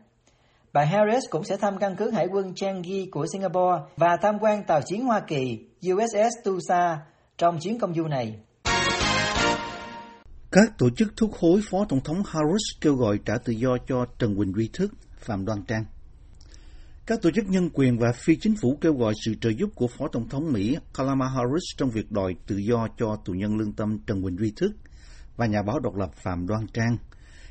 Bà 0.73 0.83
Harris 0.83 1.23
cũng 1.29 1.43
sẽ 1.43 1.57
thăm 1.57 1.77
căn 1.79 1.95
cứ 1.95 2.11
hải 2.11 2.27
quân 2.31 2.55
Changi 2.55 3.09
của 3.11 3.25
Singapore 3.33 3.83
và 3.97 4.17
tham 4.21 4.35
quan 4.41 4.63
tàu 4.63 4.81
chiến 4.81 5.05
Hoa 5.05 5.19
Kỳ 5.19 5.59
USS 5.91 6.33
Tusa 6.43 6.99
trong 7.37 7.59
chuyến 7.59 7.79
công 7.79 7.93
du 7.93 8.07
này. 8.07 8.35
Các 10.51 10.77
tổ 10.77 10.89
chức 10.89 11.07
thúc 11.17 11.31
hối 11.39 11.61
Phó 11.71 11.85
Tổng 11.89 11.99
thống 11.99 12.17
Harris 12.25 12.81
kêu 12.81 12.95
gọi 12.95 13.19
trả 13.25 13.33
tự 13.45 13.53
do 13.53 13.77
cho 13.87 14.05
Trần 14.19 14.35
Quỳnh 14.37 14.53
Duy 14.53 14.69
Thức, 14.73 14.91
Phạm 15.19 15.45
Đoan 15.45 15.63
Trang. 15.67 15.83
Các 17.07 17.21
tổ 17.21 17.31
chức 17.31 17.49
nhân 17.49 17.69
quyền 17.73 17.97
và 17.97 18.11
phi 18.11 18.35
chính 18.35 18.55
phủ 18.61 18.77
kêu 18.81 18.93
gọi 18.93 19.13
sự 19.25 19.35
trợ 19.41 19.49
giúp 19.49 19.69
của 19.75 19.87
Phó 19.87 20.07
Tổng 20.07 20.29
thống 20.29 20.53
Mỹ 20.53 20.77
Kamala 20.93 21.29
Harris 21.29 21.63
trong 21.77 21.89
việc 21.89 22.11
đòi 22.11 22.35
tự 22.47 22.57
do 22.57 22.87
cho 22.97 23.15
tù 23.25 23.33
nhân 23.33 23.57
lương 23.57 23.73
tâm 23.73 23.99
Trần 24.07 24.23
Quỳnh 24.23 24.37
Duy 24.37 24.53
Thức 24.55 24.71
và 25.37 25.45
nhà 25.45 25.61
báo 25.67 25.79
độc 25.79 25.95
lập 25.95 26.09
Phạm 26.15 26.47
Đoan 26.47 26.67
Trang, 26.73 26.97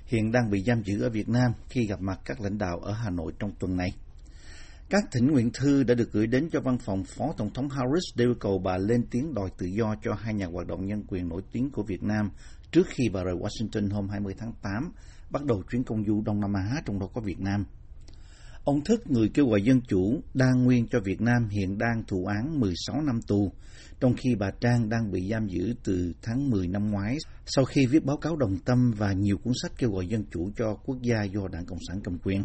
hiện 0.06 0.32
đang 0.32 0.50
bị 0.50 0.62
giam 0.62 0.82
giữ 0.82 1.02
ở 1.02 1.10
Việt 1.10 1.28
Nam 1.28 1.52
khi 1.68 1.86
gặp 1.86 2.00
mặt 2.00 2.20
các 2.24 2.40
lãnh 2.40 2.58
đạo 2.58 2.78
ở 2.78 2.92
Hà 2.92 3.10
Nội 3.10 3.32
trong 3.38 3.52
tuần 3.58 3.76
này. 3.76 3.88
Các 4.90 5.04
thỉnh 5.12 5.26
nguyện 5.26 5.50
thư 5.54 5.82
đã 5.82 5.94
được 5.94 6.12
gửi 6.12 6.26
đến 6.26 6.48
cho 6.52 6.60
văn 6.60 6.78
phòng 6.78 7.04
Phó 7.04 7.32
Tổng 7.36 7.50
thống 7.50 7.68
Harris 7.68 8.16
để 8.16 8.24
yêu 8.24 8.34
cầu 8.40 8.58
bà 8.58 8.76
lên 8.76 9.06
tiếng 9.10 9.34
đòi 9.34 9.50
tự 9.58 9.66
do 9.66 9.94
cho 10.02 10.14
hai 10.14 10.34
nhà 10.34 10.46
hoạt 10.46 10.66
động 10.66 10.86
nhân 10.86 11.02
quyền 11.08 11.28
nổi 11.28 11.42
tiếng 11.52 11.70
của 11.70 11.82
Việt 11.82 12.02
Nam 12.02 12.30
trước 12.72 12.86
khi 12.86 13.08
bà 13.12 13.22
rời 13.22 13.34
Washington 13.34 13.90
hôm 13.90 14.08
20 14.08 14.34
tháng 14.38 14.52
8, 14.62 14.92
bắt 15.30 15.44
đầu 15.44 15.62
chuyến 15.70 15.84
công 15.84 16.04
du 16.04 16.22
Đông 16.26 16.40
Nam 16.40 16.52
Á 16.54 16.82
trong 16.86 16.98
đó 16.98 17.06
có 17.14 17.20
Việt 17.20 17.40
Nam. 17.40 17.64
Ông 18.66 18.84
Thức, 18.84 19.10
người 19.10 19.28
kêu 19.28 19.48
gọi 19.48 19.62
dân 19.62 19.80
chủ, 19.88 20.20
đang 20.34 20.64
nguyên 20.64 20.86
cho 20.90 21.00
Việt 21.00 21.20
Nam 21.20 21.48
hiện 21.48 21.78
đang 21.78 22.04
thụ 22.06 22.26
án 22.26 22.60
16 22.60 23.02
năm 23.02 23.20
tù, 23.26 23.52
trong 24.00 24.14
khi 24.16 24.34
bà 24.38 24.50
Trang 24.60 24.88
đang 24.88 25.10
bị 25.10 25.28
giam 25.30 25.48
giữ 25.48 25.74
từ 25.84 26.12
tháng 26.22 26.50
10 26.50 26.68
năm 26.68 26.90
ngoái 26.90 27.16
sau 27.46 27.64
khi 27.64 27.86
viết 27.86 28.04
báo 28.04 28.16
cáo 28.16 28.36
đồng 28.36 28.58
tâm 28.64 28.92
và 28.96 29.12
nhiều 29.12 29.38
cuốn 29.38 29.52
sách 29.62 29.72
kêu 29.78 29.90
gọi 29.90 30.06
dân 30.06 30.24
chủ 30.30 30.50
cho 30.56 30.74
quốc 30.84 30.96
gia 31.02 31.22
do 31.22 31.48
Đảng 31.52 31.66
Cộng 31.66 31.78
sản 31.88 32.00
cầm 32.04 32.18
quyền. 32.24 32.44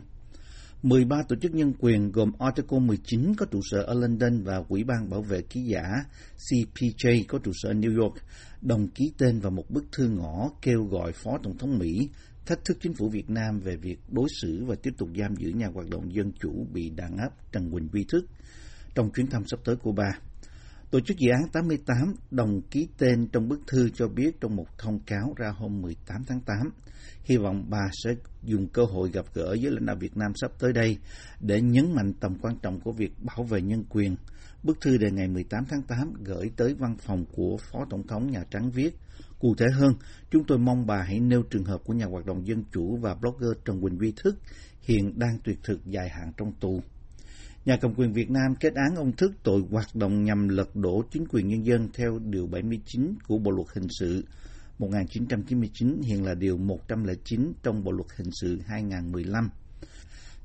13 0.84 1.24
tổ 1.28 1.36
chức 1.42 1.56
nhân 1.56 1.74
quyền 1.80 2.12
gồm 2.12 2.32
Article 2.40 2.80
19 2.80 3.34
có 3.38 3.46
trụ 3.46 3.60
sở 3.72 3.82
ở 3.82 3.94
London 3.94 4.44
và 4.44 4.62
Quỹ 4.62 4.84
ban 4.84 5.10
Bảo 5.10 5.22
vệ 5.22 5.42
Ký 5.42 5.62
giả 5.62 5.84
CPJ 6.38 7.24
có 7.28 7.40
trụ 7.44 7.52
sở 7.56 7.70
ở 7.70 7.74
New 7.74 8.02
York 8.02 8.16
đồng 8.62 8.88
ký 8.88 9.12
tên 9.18 9.40
vào 9.40 9.52
một 9.52 9.70
bức 9.70 9.86
thư 9.92 10.08
ngõ 10.10 10.50
kêu 10.62 10.84
gọi 10.84 11.12
Phó 11.12 11.38
Tổng 11.44 11.58
thống 11.58 11.80
Mỹ 11.80 12.10
thách 12.46 12.66
thức 12.66 12.78
chính 12.82 12.94
phủ 12.94 13.10
Việt 13.10 13.30
Nam 13.30 13.60
về 13.60 13.76
việc 13.76 14.00
đối 14.10 14.28
xử 14.42 14.66
và 14.66 14.76
tiếp 14.84 14.92
tục 14.98 15.10
giam 15.16 15.36
giữ 15.36 15.50
nhà 15.50 15.68
hoạt 15.74 15.90
động 15.90 16.14
dân 16.14 16.32
chủ 16.40 16.68
bị 16.74 16.90
đàn 16.90 17.18
áp 17.18 17.30
Trần 17.52 17.72
Quỳnh 17.72 17.90
Duy 17.94 18.06
Thức 18.10 18.26
trong 18.96 19.12
chuyến 19.12 19.28
thăm 19.28 19.44
sắp 19.48 19.60
tới 19.64 19.76
của 19.76 19.92
bà. 19.92 20.12
Tổ 20.92 21.00
chức 21.00 21.18
dự 21.18 21.30
án 21.32 21.50
88 21.54 22.14
đồng 22.32 22.62
ký 22.62 22.88
tên 22.98 23.28
trong 23.32 23.48
bức 23.48 23.60
thư 23.68 23.90
cho 23.90 24.08
biết 24.08 24.42
trong 24.42 24.56
một 24.56 24.78
thông 24.78 25.00
cáo 25.00 25.34
ra 25.38 25.50
hôm 25.50 25.82
18 25.82 26.24
tháng 26.28 26.40
8, 26.42 26.58
hy 27.24 27.38
vọng 27.38 27.66
bà 27.70 27.90
sẽ 27.92 28.10
dùng 28.44 28.68
cơ 28.68 28.84
hội 28.84 29.10
gặp 29.12 29.26
gỡ 29.34 29.56
với 29.62 29.72
lãnh 29.72 29.86
đạo 29.86 29.96
Việt 30.00 30.18
Nam 30.18 30.32
sắp 30.36 30.52
tới 30.60 30.74
đây 30.74 30.98
để 31.40 31.62
nhấn 31.62 31.96
mạnh 31.96 32.14
tầm 32.20 32.36
quan 32.42 32.60
trọng 32.62 32.80
của 32.80 32.92
việc 32.92 33.12
bảo 33.24 33.44
vệ 33.44 33.62
nhân 33.62 33.84
quyền. 33.90 34.16
Bức 34.64 34.82
thư 34.82 34.98
đề 34.98 35.12
ngày 35.12 35.28
18 35.28 35.66
tháng 35.70 35.82
8 35.82 36.14
gửi 36.24 36.52
tới 36.56 36.74
văn 36.74 36.98
phòng 37.00 37.26
của 37.36 37.58
Phó 37.58 37.86
Tổng 37.90 38.08
thống 38.08 38.32
Nhà 38.32 38.44
Trắng 38.52 38.72
viết, 38.72 38.98
Cụ 39.42 39.56
thể 39.56 39.66
hơn, 39.74 39.94
chúng 40.32 40.44
tôi 40.44 40.58
mong 40.58 40.86
bà 40.88 41.02
hãy 41.02 41.20
nêu 41.20 41.44
trường 41.44 41.64
hợp 41.64 41.82
của 41.86 41.94
nhà 41.94 42.06
hoạt 42.06 42.26
động 42.26 42.48
dân 42.48 42.64
chủ 42.74 42.98
và 42.98 43.16
blogger 43.16 43.52
Trần 43.66 43.82
Quỳnh 43.82 44.00
Duy 44.00 44.14
Thức 44.24 44.36
hiện 44.82 45.20
đang 45.20 45.38
tuyệt 45.44 45.60
thực 45.64 45.86
dài 45.86 46.10
hạn 46.10 46.32
trong 46.38 46.54
tù. 46.60 46.82
Nhà 47.66 47.78
cầm 47.78 47.94
quyền 47.94 48.14
Việt 48.14 48.30
Nam 48.30 48.56
kết 48.60 48.74
án 48.74 48.96
ông 48.96 49.12
Thức 49.12 49.32
tội 49.44 49.64
hoạt 49.72 49.96
động 49.96 50.24
nhằm 50.24 50.50
lật 50.50 50.76
đổ 50.76 51.04
chính 51.12 51.26
quyền 51.30 51.48
nhân 51.48 51.66
dân 51.66 51.90
theo 51.94 52.20
Điều 52.20 52.48
79 52.48 53.14
của 53.28 53.38
Bộ 53.38 53.52
Luật 53.52 53.68
Hình 53.74 53.88
sự 54.00 54.26
1999 54.80 56.02
hiện 56.04 56.26
là 56.26 56.34
Điều 56.34 56.58
109 56.58 57.54
trong 57.64 57.84
Bộ 57.84 57.92
Luật 57.92 58.08
Hình 58.16 58.30
sự 58.42 58.60
2015. 58.66 59.50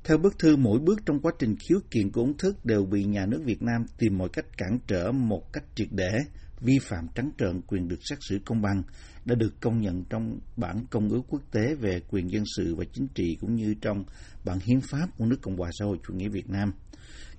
Theo 0.03 0.17
bức 0.17 0.39
thư, 0.39 0.55
mỗi 0.55 0.79
bước 0.79 0.99
trong 1.05 1.19
quá 1.19 1.31
trình 1.39 1.55
khiếu 1.55 1.79
kiện 1.91 2.11
của 2.11 2.21
ông 2.21 2.37
Thức 2.37 2.65
đều 2.65 2.85
bị 2.85 3.03
nhà 3.03 3.25
nước 3.25 3.41
Việt 3.45 3.61
Nam 3.61 3.85
tìm 3.97 4.17
mọi 4.17 4.29
cách 4.33 4.57
cản 4.57 4.79
trở 4.87 5.11
một 5.11 5.53
cách 5.53 5.63
triệt 5.75 5.87
để, 5.91 6.19
vi 6.61 6.79
phạm 6.79 7.07
trắng 7.15 7.31
trợn 7.37 7.61
quyền 7.67 7.87
được 7.87 7.99
xét 8.09 8.17
xử 8.21 8.39
công 8.45 8.61
bằng 8.61 8.83
đã 9.25 9.35
được 9.35 9.61
công 9.61 9.81
nhận 9.81 10.03
trong 10.09 10.39
bản 10.57 10.85
công 10.89 11.09
ước 11.09 11.21
quốc 11.27 11.41
tế 11.51 11.75
về 11.75 12.01
quyền 12.09 12.31
dân 12.31 12.43
sự 12.57 12.75
và 12.75 12.85
chính 12.93 13.07
trị 13.15 13.37
cũng 13.41 13.55
như 13.55 13.75
trong 13.81 14.03
bản 14.45 14.59
hiến 14.59 14.81
pháp 14.81 15.07
của 15.17 15.25
nước 15.25 15.37
Cộng 15.41 15.57
hòa 15.57 15.69
xã 15.79 15.85
hội 15.85 15.97
chủ 16.07 16.13
nghĩa 16.13 16.29
Việt 16.29 16.49
Nam. 16.49 16.71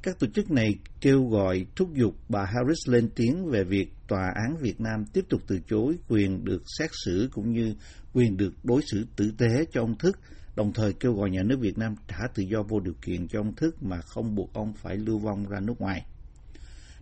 Các 0.02 0.19
tổ 0.19 0.26
chức 0.34 0.50
này 0.50 0.69
kêu 1.00 1.28
gọi 1.28 1.66
thúc 1.76 1.88
giục 1.94 2.14
bà 2.28 2.44
Harris 2.44 2.88
lên 2.88 3.08
tiếng 3.16 3.46
về 3.50 3.64
việc 3.64 3.88
tòa 4.08 4.32
án 4.34 4.56
Việt 4.60 4.81
Nam 4.81 5.05
tiếp 5.12 5.25
tục 5.28 5.40
từ 5.46 5.58
chối 5.69 5.99
quyền 6.08 6.44
được 6.44 6.62
xét 6.78 6.90
xử 7.05 7.28
cũng 7.32 7.52
như 7.52 7.75
quyền 8.12 8.37
được 8.37 8.52
đối 8.64 8.82
xử 8.93 9.06
tử 9.16 9.32
tế 9.38 9.64
cho 9.72 9.81
ông 9.81 9.99
Thức, 9.99 10.19
đồng 10.58 10.72
thời 10.72 10.93
kêu 10.93 11.12
gọi 11.12 11.31
nhà 11.31 11.43
nước 11.43 11.58
Việt 11.60 11.78
Nam 11.78 11.94
trả 12.08 12.16
tự 12.34 12.43
do 12.43 12.62
vô 12.69 12.81
điều 12.81 12.94
kiện 13.02 13.28
cho 13.28 13.40
ông 13.40 13.55
Thức 13.55 13.82
mà 13.82 14.00
không 14.00 14.34
buộc 14.34 14.52
ông 14.55 14.72
phải 14.72 14.96
lưu 14.96 15.19
vong 15.19 15.49
ra 15.49 15.60
nước 15.60 15.81
ngoài. 15.81 16.06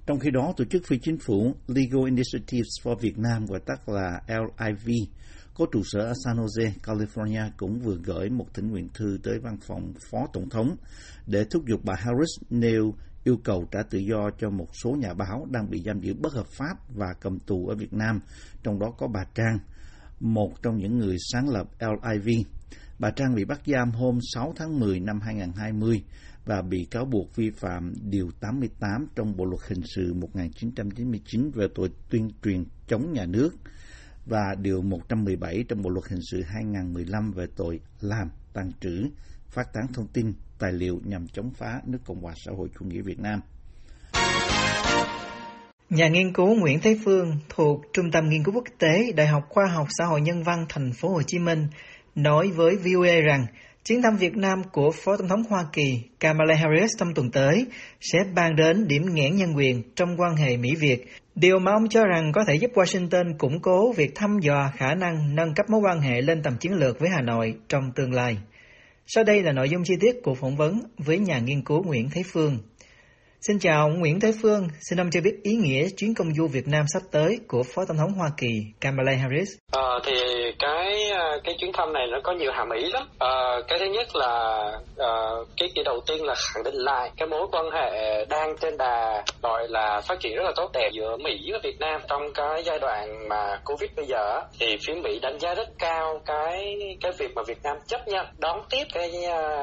Trong 0.06 0.18
khi 0.18 0.30
đó, 0.30 0.54
tổ 0.56 0.64
chức 0.64 0.82
phi 0.86 0.98
chính 0.98 1.18
phủ 1.18 1.54
Legal 1.68 2.04
Initiatives 2.04 2.68
for 2.82 2.96
Vietnam, 2.96 3.46
gọi 3.46 3.60
tắt 3.66 3.88
là 3.88 4.20
LIV 4.28 4.88
có 5.54 5.66
trụ 5.72 5.82
sở 5.84 6.00
ở 6.00 6.12
San 6.24 6.36
Jose, 6.36 6.70
California 6.82 7.50
cũng 7.56 7.80
vừa 7.80 7.96
gửi 8.04 8.30
một 8.30 8.46
thỉnh 8.54 8.70
nguyện 8.70 8.88
thư 8.94 9.18
tới 9.22 9.38
văn 9.42 9.56
phòng 9.66 9.92
Phó 10.10 10.18
Tổng 10.32 10.48
thống 10.48 10.76
để 11.26 11.44
thúc 11.50 11.64
giục 11.66 11.80
bà 11.84 11.94
Harris 11.94 12.50
nêu 12.50 12.94
yêu 13.24 13.36
cầu 13.44 13.68
trả 13.70 13.82
tự 13.90 13.98
do 13.98 14.30
cho 14.38 14.50
một 14.50 14.68
số 14.82 14.90
nhà 14.90 15.14
báo 15.14 15.46
đang 15.50 15.70
bị 15.70 15.82
giam 15.86 16.00
giữ 16.00 16.14
bất 16.14 16.32
hợp 16.32 16.46
pháp 16.46 16.74
và 16.94 17.06
cầm 17.20 17.38
tù 17.38 17.66
ở 17.68 17.74
Việt 17.74 17.92
Nam, 17.92 18.20
trong 18.62 18.78
đó 18.78 18.86
có 18.98 19.08
bà 19.08 19.24
Trang, 19.34 19.58
một 20.20 20.62
trong 20.62 20.76
những 20.76 20.98
người 20.98 21.16
sáng 21.32 21.48
lập 21.48 21.66
LIV. 21.80 22.46
Bà 22.98 23.10
Trang 23.10 23.34
bị 23.34 23.44
bắt 23.44 23.60
giam 23.66 23.90
hôm 23.90 24.18
6 24.34 24.52
tháng 24.56 24.80
10 24.80 25.00
năm 25.00 25.20
2020 25.20 26.02
và 26.44 26.62
bị 26.62 26.86
cáo 26.90 27.04
buộc 27.04 27.36
vi 27.36 27.50
phạm 27.50 27.92
Điều 28.02 28.30
88 28.40 29.06
trong 29.16 29.36
Bộ 29.36 29.44
Luật 29.44 29.60
Hình 29.68 29.82
sự 29.94 30.14
1999 30.14 31.50
về 31.54 31.66
tội 31.74 31.90
tuyên 32.10 32.30
truyền 32.44 32.64
chống 32.88 33.12
nhà 33.12 33.26
nước 33.26 33.50
và 34.26 34.54
Điều 34.60 34.82
117 34.82 35.64
trong 35.68 35.82
Bộ 35.82 35.90
Luật 35.90 36.04
Hình 36.08 36.20
sự 36.30 36.42
2015 36.42 37.32
về 37.32 37.46
tội 37.56 37.80
làm, 38.00 38.30
tàn 38.52 38.72
trữ, 38.80 39.04
phát 39.48 39.72
tán 39.72 39.86
thông 39.94 40.06
tin, 40.06 40.32
tài 40.58 40.72
liệu 40.72 41.00
nhằm 41.04 41.28
chống 41.28 41.50
phá 41.50 41.80
nước 41.86 41.98
Cộng 42.06 42.22
hòa 42.22 42.34
xã 42.46 42.52
hội 42.56 42.68
chủ 42.78 42.84
nghĩa 42.84 43.02
Việt 43.02 43.20
Nam. 43.20 43.40
Nhà 45.90 46.08
nghiên 46.08 46.32
cứu 46.32 46.54
Nguyễn 46.54 46.80
Thế 46.80 46.98
Phương 47.04 47.36
thuộc 47.48 47.80
Trung 47.92 48.10
tâm 48.10 48.28
Nghiên 48.28 48.44
cứu 48.44 48.54
Quốc 48.54 48.64
tế 48.78 49.12
Đại 49.16 49.26
học 49.26 49.42
Khoa 49.48 49.66
học 49.66 49.86
Xã 49.98 50.04
hội 50.04 50.20
Nhân 50.20 50.42
văn 50.42 50.66
Thành 50.68 50.92
phố 50.92 51.08
Hồ 51.08 51.22
Chí 51.22 51.38
Minh 51.38 51.66
nói 52.16 52.48
với 52.48 52.76
VOA 52.76 53.20
rằng 53.26 53.46
chuyến 53.84 54.02
thăm 54.02 54.16
Việt 54.16 54.36
Nam 54.36 54.62
của 54.72 54.90
Phó 55.04 55.16
Tổng 55.16 55.28
thống 55.28 55.42
Hoa 55.48 55.64
Kỳ 55.72 56.00
Kamala 56.20 56.54
Harris 56.54 56.90
trong 56.98 57.14
tuần 57.14 57.30
tới 57.30 57.66
sẽ 58.00 58.18
bàn 58.34 58.56
đến 58.56 58.88
điểm 58.88 59.02
nghẽn 59.14 59.36
nhân 59.36 59.56
quyền 59.56 59.82
trong 59.94 60.16
quan 60.20 60.36
hệ 60.36 60.56
Mỹ-Việt 60.56 61.06
Điều 61.36 61.58
mà 61.58 61.72
ông 61.72 61.88
cho 61.88 62.04
rằng 62.04 62.32
có 62.32 62.44
thể 62.48 62.54
giúp 62.54 62.70
Washington 62.74 63.38
củng 63.38 63.60
cố 63.60 63.92
việc 63.92 64.14
thăm 64.14 64.38
dò 64.40 64.70
khả 64.76 64.94
năng 64.94 65.34
nâng 65.34 65.54
cấp 65.54 65.66
mối 65.70 65.80
quan 65.84 66.00
hệ 66.00 66.20
lên 66.22 66.42
tầm 66.42 66.56
chiến 66.60 66.72
lược 66.72 67.00
với 67.00 67.08
Hà 67.08 67.22
Nội 67.22 67.54
trong 67.68 67.92
tương 67.94 68.12
lai. 68.12 68.38
Sau 69.06 69.24
đây 69.24 69.42
là 69.42 69.52
nội 69.52 69.68
dung 69.68 69.84
chi 69.84 69.94
tiết 70.00 70.16
của 70.22 70.34
phỏng 70.34 70.56
vấn 70.56 70.80
với 70.98 71.18
nhà 71.18 71.38
nghiên 71.38 71.62
cứu 71.64 71.82
Nguyễn 71.82 72.08
Thế 72.10 72.22
Phương. 72.32 72.58
Xin 73.46 73.58
chào 73.58 73.80
ông 73.80 74.00
Nguyễn 74.00 74.20
Thế 74.20 74.32
Phương, 74.42 74.68
xin 74.80 75.00
ông 75.00 75.10
cho 75.12 75.20
biết 75.20 75.34
ý 75.42 75.52
nghĩa 75.52 75.88
chuyến 75.96 76.14
công 76.14 76.34
du 76.34 76.46
Việt 76.52 76.68
Nam 76.68 76.84
sắp 76.94 77.02
tới 77.12 77.38
của 77.48 77.62
Phó 77.74 77.84
Tổng 77.88 77.96
thống 77.96 78.12
Hoa 78.18 78.28
Kỳ 78.36 78.48
Kamala 78.80 79.12
Harris. 79.12 79.48
À, 79.72 79.82
thì 80.04 80.12
cái 80.58 81.10
ờ, 81.10 81.40
cái 81.44 81.54
chuyến 81.60 81.70
thăm 81.72 81.92
này 81.92 82.06
nó 82.12 82.18
có 82.24 82.32
nhiều 82.32 82.52
hàm 82.52 82.70
ý 82.70 82.84
lắm. 82.92 83.08
À, 83.18 83.30
cái 83.68 83.78
thứ 83.78 83.84
nhất 83.84 84.16
là 84.16 84.34
à, 84.98 85.12
cái 85.56 85.68
cái 85.74 85.84
đầu 85.84 86.00
tiên 86.06 86.24
là 86.24 86.34
khẳng 86.34 86.64
định 86.64 86.74
lại 86.74 87.10
cái 87.16 87.28
mối 87.28 87.46
quan 87.52 87.64
hệ 87.70 88.24
đang 88.24 88.56
trên 88.60 88.76
đà 88.76 89.24
gọi 89.42 89.68
là 89.68 90.00
phát 90.08 90.20
triển 90.20 90.36
rất 90.36 90.44
là 90.44 90.52
tốt 90.56 90.70
đẹp 90.72 90.90
giữa 90.92 91.16
Mỹ 91.16 91.50
và 91.52 91.58
Việt 91.62 91.80
Nam 91.80 92.00
trong 92.08 92.22
cái 92.34 92.62
giai 92.64 92.78
đoạn 92.78 93.28
mà 93.28 93.60
Covid 93.64 93.90
bây 93.96 94.06
giờ 94.06 94.40
thì 94.58 94.66
phía 94.86 94.94
Mỹ 94.94 95.18
đánh 95.22 95.38
giá 95.38 95.54
rất 95.54 95.68
cao 95.78 96.20
cái 96.26 96.76
cái 97.00 97.12
việc 97.18 97.34
mà 97.34 97.42
Việt 97.46 97.58
Nam 97.62 97.76
chấp 97.86 98.08
nhận 98.08 98.26
đón 98.38 98.60
tiếp 98.70 98.84
cái 98.94 99.10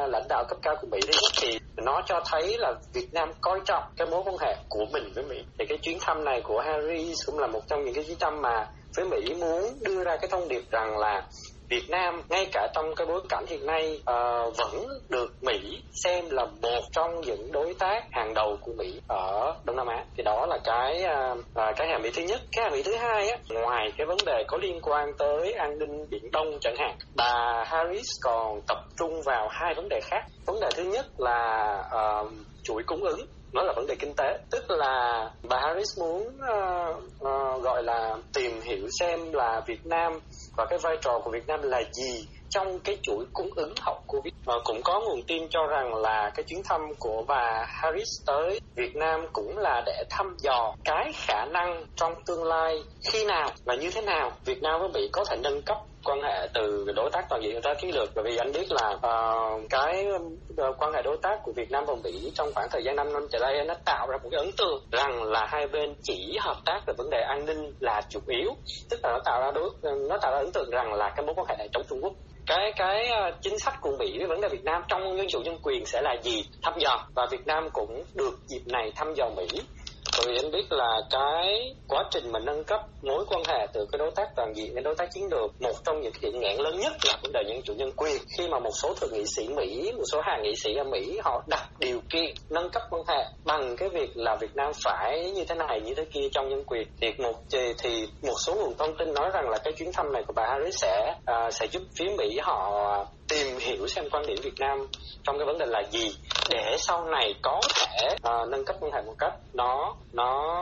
lãnh 0.08 0.28
đạo 0.30 0.44
cấp 0.50 0.58
cao 0.62 0.76
của 0.82 0.88
Mỹ 0.92 1.00
đấy. 1.08 1.18
thì 1.42 1.58
nó 1.78 2.02
cho 2.06 2.24
thấy 2.32 2.58
là 2.58 2.74
Việt 2.94 3.14
Nam 3.14 3.32
coi 3.42 3.60
trọng 3.66 3.84
cái 3.98 4.08
mối 4.08 4.22
quan 4.26 4.38
hệ 4.38 4.56
của 4.70 4.86
mình 4.92 5.12
với 5.16 5.24
Mỹ. 5.24 5.44
Thì 5.60 5.66
cái 5.70 5.78
chuyến 5.82 5.98
thăm 6.02 6.26
này 6.26 6.42
của 6.42 6.62
Harry 6.62 7.14
cũng 7.26 7.40
là 7.40 7.48
một 7.48 7.62
trong 7.68 7.86
những 7.86 7.94
cái 7.94 8.04
chuyến 8.04 8.18
thăm 8.20 8.42
mà 8.42 8.68
phía 8.98 9.04
Mỹ 9.04 9.34
muốn 9.34 9.80
đưa 9.82 10.04
ra 10.04 10.18
cái 10.18 10.28
thông 10.32 10.48
điệp 10.48 10.64
rằng 10.72 10.98
là 10.98 11.28
Việt 11.70 11.90
Nam 11.90 12.22
ngay 12.30 12.48
cả 12.52 12.68
trong 12.74 12.96
cái 12.96 13.08
bối 13.08 13.22
cảnh 13.30 13.46
hiện 13.48 13.66
nay 13.66 14.02
uh, 14.02 14.58
vẫn 14.58 14.88
được 15.10 15.34
Mỹ 15.42 15.82
xem 16.04 16.26
là 16.30 16.46
một 16.62 16.82
trong 16.92 17.22
những 17.22 17.52
đối 17.52 17.74
tác 17.74 18.04
hàng 18.12 18.34
đầu 18.34 18.58
của 18.62 18.72
Mỹ 18.78 19.02
ở 19.08 19.56
Đông 19.66 19.76
Nam 19.76 19.88
Á. 19.88 20.06
Thì 20.18 20.24
đó 20.24 20.46
là 20.46 20.58
cái 20.64 21.04
uh, 21.34 21.76
cái 21.78 21.88
hàm 21.88 22.04
ý 22.04 22.12
thứ 22.16 22.22
nhất. 22.22 22.42
Cái 22.52 22.64
hàm 22.64 22.74
ý 22.74 22.84
thứ 22.84 22.96
hai 22.96 23.30
á 23.30 23.38
ngoài 23.50 23.92
cái 23.98 24.08
vấn 24.08 24.18
đề 24.26 24.44
có 24.48 24.58
liên 24.58 24.80
quan 24.82 25.14
tới 25.18 25.54
an 25.54 25.80
ninh 25.80 26.06
biển 26.10 26.32
Đông 26.32 26.58
chẳng 26.62 26.76
hạn 26.78 26.98
bà 27.16 27.64
Harris 27.68 28.08
còn 28.22 28.62
tập 28.68 28.78
trung 28.98 29.22
vào 29.26 29.48
hai 29.52 29.74
vấn 29.76 29.90
đề 29.90 30.00
khác. 30.04 30.22
Vấn 30.46 30.60
đề 30.60 30.70
thứ 30.76 30.84
nhất 30.84 31.06
là 31.18 31.78
uh, 31.96 32.32
chuỗi 32.64 32.84
cung 32.86 33.04
ứng 33.04 33.20
nó 33.54 33.64
là 33.64 33.74
vấn 33.76 33.88
đề 33.88 33.96
kinh 34.00 34.14
tế. 34.18 34.38
Tức 34.52 34.64
là 34.70 35.30
bà 35.50 35.60
Harris 35.60 36.00
muốn 36.00 36.28
uh, 36.28 36.98
uh, 36.98 37.64
gọi 37.64 37.84
là 37.84 38.16
tìm 38.34 38.62
hiểu 38.62 38.88
xem 39.00 39.34
là 39.34 39.62
Việt 39.68 39.86
Nam 39.86 40.20
và 40.58 40.66
cái 40.66 40.80
vai 40.80 40.98
trò 41.02 41.20
của 41.24 41.32
Việt 41.32 41.48
Nam 41.48 41.62
là 41.62 41.82
gì 41.94 42.28
trong 42.50 42.80
cái 42.80 42.98
chuỗi 43.02 43.26
cung 43.34 43.50
ứng 43.56 43.74
hậu 43.82 44.04
Covid. 44.08 44.34
Và 44.46 44.56
cũng 44.64 44.82
có 44.84 45.00
nguồn 45.00 45.24
tin 45.28 45.48
cho 45.50 45.68
rằng 45.68 45.96
là 45.96 46.32
cái 46.36 46.44
chuyến 46.44 46.62
thăm 46.66 46.82
của 47.00 47.24
bà 47.28 47.66
Harris 47.68 48.10
tới 48.26 48.60
Việt 48.76 48.96
Nam 48.96 49.26
cũng 49.34 49.58
là 49.58 49.84
để 49.86 50.04
thăm 50.10 50.36
dò 50.40 50.76
cái 50.84 51.12
khả 51.14 51.46
năng 51.46 51.86
trong 51.96 52.14
tương 52.26 52.44
lai 52.44 52.84
khi 53.12 53.26
nào 53.26 53.50
và 53.66 53.76
như 53.76 53.92
thế 53.92 54.02
nào 54.02 54.32
Việt 54.46 54.62
Nam 54.62 54.80
với 54.80 54.90
Mỹ 54.94 55.10
có 55.12 55.26
thể 55.30 55.38
nâng 55.44 55.62
cấp 55.62 55.78
quan 56.04 56.22
hệ 56.22 56.48
từ 56.54 56.86
đối 56.96 57.10
tác 57.12 57.30
toàn 57.30 57.44
diện 57.44 57.62
tới 57.64 57.76
chiến 57.76 57.96
lược. 57.96 58.10
Bởi 58.16 58.24
vì 58.24 58.38
anh 58.38 58.52
biết 58.52 58.68
là 58.70 58.90
uh, 58.90 59.62
cái 59.70 60.06
uh, 60.62 60.76
quan 60.78 60.94
hệ 60.94 61.02
đối 61.02 61.18
tác 61.18 61.40
của 61.44 61.52
Việt 61.52 61.72
Nam 61.72 61.84
và 61.88 61.96
Mỹ 62.04 62.32
trong 62.36 62.54
khoảng 62.56 62.68
thời 62.72 62.84
gian 62.84 62.96
5 62.96 63.14
năm 63.14 63.28
trở 63.32 63.40
lại 63.40 63.66
nó 63.68 63.74
tạo 63.86 64.08
ra 64.08 64.18
một 64.24 64.30
cái 64.32 64.40
ấn 64.40 64.52
tượng 64.58 64.84
rằng 64.92 65.24
là 65.24 65.46
hai 65.50 65.68
bên 65.68 65.96
chỉ 66.04 66.38
hợp 66.42 66.58
tác 66.66 66.82
về 66.88 66.94
vấn 66.98 67.10
đề 67.10 67.22
an 67.22 67.46
ninh 67.46 67.74
là 67.80 68.02
chủ 68.10 68.20
yếu. 68.28 68.50
Tức 68.90 69.00
là 69.04 69.12
nó 69.12 69.20
tạo 69.26 69.42
ra 69.42 69.52
đối 69.52 69.70
nó 70.10 70.18
tạo 70.22 70.32
ra 70.32 70.38
ấn 70.38 70.52
tượng 70.52 70.70
rằng 70.70 70.94
là 70.94 71.14
cái 71.16 71.26
mối 71.26 71.36
quan 71.36 71.48
hệ 71.50 71.56
này 71.58 71.70
chống 71.74 71.84
Trung 71.90 72.00
Quốc. 72.04 72.14
Cái 72.48 72.72
cái 72.76 73.10
uh, 73.12 73.36
chính 73.42 73.60
sách 73.60 73.74
của 73.82 73.96
Mỹ 74.00 74.18
với 74.18 74.28
vấn 74.28 74.42
đề 74.42 74.48
Việt 74.48 74.64
Nam 74.64 74.82
trong 74.88 75.18
dân 75.18 75.28
chủ 75.30 75.40
nhân 75.40 75.58
quyền 75.64 75.86
sẽ 75.86 76.02
là 76.02 76.16
gì? 76.24 76.44
Thăm 76.62 76.74
dò. 76.80 77.06
Và 77.16 77.28
Việt 77.32 77.48
Nam 77.48 77.70
cũng 77.74 78.04
được 78.14 78.40
dịp 78.48 78.62
này 78.66 78.92
thăm 78.96 79.14
dò 79.14 79.30
Mỹ 79.36 79.48
bởi 80.18 80.26
vì 80.28 80.38
anh 80.44 80.52
biết 80.52 80.72
là 80.72 81.02
cái 81.10 81.76
quá 81.88 82.04
trình 82.12 82.32
mà 82.32 82.40
nâng 82.40 82.64
cấp 82.64 82.82
mối 83.02 83.26
quan 83.30 83.44
hệ 83.48 83.68
từ 83.74 83.86
cái 83.92 84.00
đối 84.00 84.12
tác 84.12 84.28
toàn 84.36 84.54
diện 84.56 84.76
đến 84.76 84.84
đối 84.84 84.96
tác 84.96 85.12
chiến 85.12 85.24
lược 85.32 85.62
một 85.62 85.74
trong 85.86 86.02
những 86.02 86.14
điểm 86.22 86.40
nghẽn 86.40 86.58
lớn 86.58 86.80
nhất 86.80 86.94
là 87.08 87.20
vấn 87.24 87.32
đề 87.32 87.44
nhân 87.48 87.62
chủ 87.64 87.74
nhân 87.74 87.92
quyền. 87.96 88.22
Khi 88.38 88.48
mà 88.48 88.60
một 88.60 88.72
số 88.82 88.94
thượng 88.94 89.14
nghị 89.14 89.24
sĩ 89.36 89.48
Mỹ 89.48 89.92
một 89.98 90.04
số 90.12 90.22
hàng 90.22 90.44
nghị 90.44 90.56
sĩ 90.56 90.76
ở 90.76 90.84
Mỹ 90.84 91.20
họ 91.24 91.44
đặt 91.48 91.70
điều 91.80 92.00
kiện 92.10 92.34
nâng 92.50 92.70
cấp 92.70 92.84
quan 92.90 93.04
hệ 93.08 93.26
bằng 93.46 93.76
cái 93.78 93.90
việc 93.90 94.10
là 94.16 94.36
Việt 94.36 94.56
Nam 94.56 94.72
phải 94.84 95.32
như 95.36 95.46
thế 95.46 95.56
này 95.56 95.82
như 95.82 95.94
thế 95.96 96.06
kia 96.14 96.28
trong 96.32 96.50
nhân 96.50 96.64
quyền. 96.64 96.88
Thì 97.02 97.08
một 97.18 97.36
thì 97.84 98.08
một 98.22 98.36
số 98.46 98.54
nguồn 98.54 98.74
thông 98.78 98.98
tin 98.98 99.14
nói 99.14 99.30
rằng 99.34 99.50
là 99.50 99.58
cái 99.64 99.74
chuyến 99.74 99.92
thăm 99.94 100.14
này 100.14 100.24
của 100.28 100.34
bà 100.36 100.48
Harris 100.48 100.76
sẽ 100.82 101.16
uh, 101.32 101.54
sẽ 101.54 101.68
giúp 101.68 101.82
phía 101.96 102.10
Mỹ 102.18 102.40
họ 102.42 103.06
tìm 103.34 103.58
hiểu 103.60 103.88
xem 103.88 104.06
quan 104.12 104.26
điểm 104.28 104.38
Việt 104.44 104.60
Nam 104.60 104.78
trong 105.24 105.38
cái 105.38 105.46
vấn 105.46 105.58
đề 105.58 105.66
là 105.66 105.84
gì 105.92 106.16
để 106.50 106.76
sau 106.78 107.06
này 107.06 107.34
có 107.42 107.62
thể 107.76 108.08
uh, 108.14 108.50
nâng 108.50 108.66
cấp 108.66 108.76
quan 108.80 108.92
hệ 108.92 109.02
một 109.02 109.16
cách 109.20 109.34
nó 109.54 109.96
nó 110.14 110.54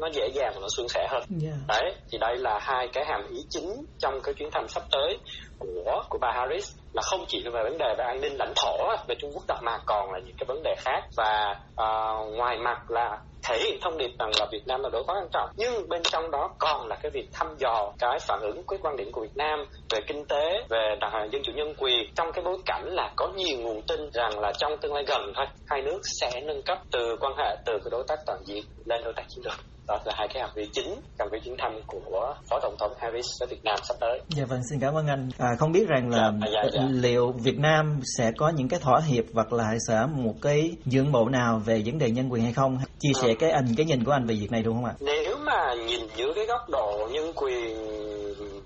nó 0.00 0.08
dễ 0.12 0.28
dàng 0.34 0.52
và 0.54 0.60
nó 0.60 0.68
suôn 0.76 0.88
sẻ 0.88 1.06
hơn 1.10 1.22
yeah. 1.42 1.54
đấy 1.68 1.94
thì 2.10 2.18
đây 2.18 2.36
là 2.36 2.58
hai 2.62 2.88
cái 2.92 3.04
hàm 3.04 3.28
ý 3.30 3.44
chính 3.50 3.84
trong 3.98 4.20
cái 4.22 4.34
chuyến 4.34 4.50
thăm 4.52 4.68
sắp 4.68 4.82
tới 4.90 5.18
của 5.58 6.02
của 6.08 6.18
bà 6.20 6.32
Harris 6.32 6.76
là 6.92 7.02
không 7.02 7.24
chỉ 7.28 7.42
về 7.44 7.62
vấn 7.62 7.78
đề 7.78 7.94
về 7.98 8.04
an 8.04 8.20
ninh 8.20 8.36
lãnh 8.38 8.52
thổ 8.56 8.96
về 9.08 9.14
Trung 9.18 9.30
Quốc 9.34 9.44
mà 9.62 9.78
còn 9.86 10.12
là 10.12 10.18
những 10.18 10.36
cái 10.38 10.44
vấn 10.48 10.62
đề 10.62 10.74
khác. 10.78 11.00
Và 11.16 11.56
uh, 11.82 12.34
ngoài 12.36 12.58
mặt 12.58 12.90
là 12.90 13.18
thể 13.48 13.58
hiện 13.58 13.78
thông 13.82 13.98
điệp 13.98 14.10
rằng 14.18 14.30
là 14.38 14.46
Việt 14.52 14.66
Nam 14.66 14.82
là 14.82 14.88
đối 14.92 15.04
tác 15.06 15.14
quan 15.14 15.28
trọng. 15.32 15.50
Nhưng 15.56 15.88
bên 15.88 16.02
trong 16.02 16.30
đó 16.30 16.50
còn 16.58 16.88
là 16.88 16.96
cái 17.02 17.10
việc 17.10 17.28
thăm 17.32 17.56
dò 17.58 17.92
cái 17.98 18.18
phản 18.20 18.40
ứng 18.42 18.62
cái 18.68 18.78
quan 18.82 18.96
điểm 18.96 19.12
của 19.12 19.20
Việt 19.20 19.36
Nam 19.36 19.64
về 19.92 20.00
kinh 20.06 20.24
tế 20.24 20.64
về 20.68 20.96
dân 21.32 21.42
chủ 21.42 21.52
nhân 21.52 21.74
quyền. 21.78 22.12
Trong 22.14 22.32
cái 22.32 22.44
bối 22.44 22.56
cảnh 22.66 22.84
là 22.86 23.12
có 23.16 23.28
nhiều 23.36 23.58
nguồn 23.58 23.82
tin 23.82 24.10
rằng 24.12 24.40
là 24.40 24.52
trong 24.58 24.76
tương 24.78 24.94
lai 24.94 25.04
gần 25.08 25.32
thôi 25.36 25.46
hai 25.66 25.82
nước 25.82 26.00
sẽ 26.20 26.40
nâng 26.40 26.62
cấp 26.62 26.78
từ 26.90 27.16
quan 27.20 27.32
hệ 27.38 27.56
từ 27.64 27.72
cái 27.72 27.90
đối 27.90 28.04
tác 28.08 28.18
toàn 28.26 28.38
diện 28.44 28.64
lên 28.84 29.04
đối 29.04 29.12
tác 29.12 29.24
chiến 29.28 29.44
lược 29.44 29.54
đó 29.90 29.98
là 30.04 30.12
hai 30.16 30.28
cái 30.34 30.42
hành 30.42 30.52
vi 30.54 30.68
chính 30.72 30.94
trong 31.18 31.28
cái 31.30 31.40
chuyến 31.44 31.56
thăm 31.58 31.72
của 31.86 32.34
phó 32.50 32.60
tổng 32.62 32.74
thống 32.78 32.92
Harris 32.98 33.26
tới 33.40 33.46
Việt 33.50 33.64
Nam 33.64 33.78
sắp 33.82 33.94
tới. 34.00 34.20
Dạ 34.28 34.44
vâng, 34.44 34.60
xin 34.70 34.80
cảm 34.80 34.94
ơn 34.94 35.06
anh. 35.06 35.28
À, 35.38 35.48
không 35.58 35.72
biết 35.72 35.88
rằng 35.88 36.10
là 36.10 36.32
dạ, 36.40 36.48
dạ, 36.52 36.68
dạ. 36.72 36.80
liệu 36.90 37.32
Việt 37.32 37.58
Nam 37.58 38.00
sẽ 38.18 38.30
có 38.36 38.52
những 38.56 38.68
cái 38.68 38.80
thỏa 38.80 39.00
hiệp 39.00 39.24
hoặc 39.34 39.52
là 39.52 39.64
sẽ 39.88 40.06
một 40.14 40.34
cái 40.42 40.70
nhượng 40.84 41.12
bộ 41.12 41.28
nào 41.28 41.62
về 41.66 41.82
vấn 41.86 41.98
đề 41.98 42.10
nhân 42.10 42.32
quyền 42.32 42.42
hay 42.42 42.52
không? 42.52 42.78
Chia 42.98 43.12
sẻ 43.22 43.28
à. 43.28 43.34
cái 43.38 43.50
anh 43.50 43.66
cái 43.76 43.86
nhìn 43.86 44.04
của 44.04 44.12
anh 44.12 44.26
về 44.26 44.34
việc 44.34 44.52
này 44.52 44.62
đúng 44.62 44.74
không 44.74 44.84
ạ? 44.84 44.94
Nếu 45.00 45.36
mà 45.44 45.74
nhìn 45.74 46.00
dưới 46.16 46.32
cái 46.34 46.46
góc 46.46 46.68
độ 46.68 47.08
nhân 47.12 47.32
quyền 47.36 47.76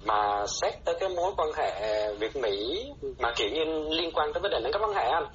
mà 0.05 0.47
xét 0.47 0.75
tới 0.85 0.95
cái 1.01 1.09
mối 1.09 1.33
quan 1.37 1.49
hệ 1.57 1.73
Việt 2.15 2.37
Mỹ 2.37 2.85
mà 3.19 3.33
kiểu 3.37 3.49
như 3.49 3.65
liên 3.91 4.11
quan 4.15 4.33
tới 4.33 4.41
vấn 4.41 4.51
đề 4.51 4.61
nâng 4.63 4.73
cấp 4.73 4.83
quan 4.85 4.95
hệ 4.95 5.05
anh 5.05 5.27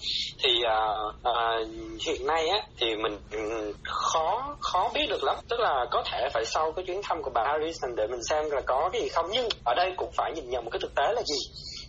thì 0.43 0.49
uh, 0.49 1.15
uh, 1.29 1.67
hiện 2.07 2.27
nay 2.27 2.47
á 2.47 2.57
thì 2.79 2.95
mình 2.95 3.17
ừ, 3.31 3.73
khó 3.83 4.55
khó 4.59 4.91
biết 4.93 5.05
được 5.09 5.23
lắm. 5.23 5.35
Tức 5.49 5.59
là 5.59 5.85
có 5.91 6.03
thể 6.11 6.29
phải 6.33 6.45
sau 6.45 6.71
cái 6.71 6.85
chuyến 6.85 7.01
thăm 7.03 7.23
của 7.23 7.31
bà 7.33 7.43
Harris 7.43 7.83
để 7.95 8.07
mình 8.07 8.23
xem 8.29 8.49
là 8.49 8.61
có 8.61 8.89
cái 8.93 9.01
gì 9.01 9.09
không. 9.09 9.25
Nhưng 9.31 9.49
ở 9.65 9.73
đây 9.75 9.93
cũng 9.97 10.11
phải 10.11 10.31
nhìn 10.35 10.49
nhận 10.49 10.65
một 10.65 10.69
cái 10.71 10.79
thực 10.81 10.95
tế 10.95 11.03
là 11.15 11.21
gì? 11.21 11.38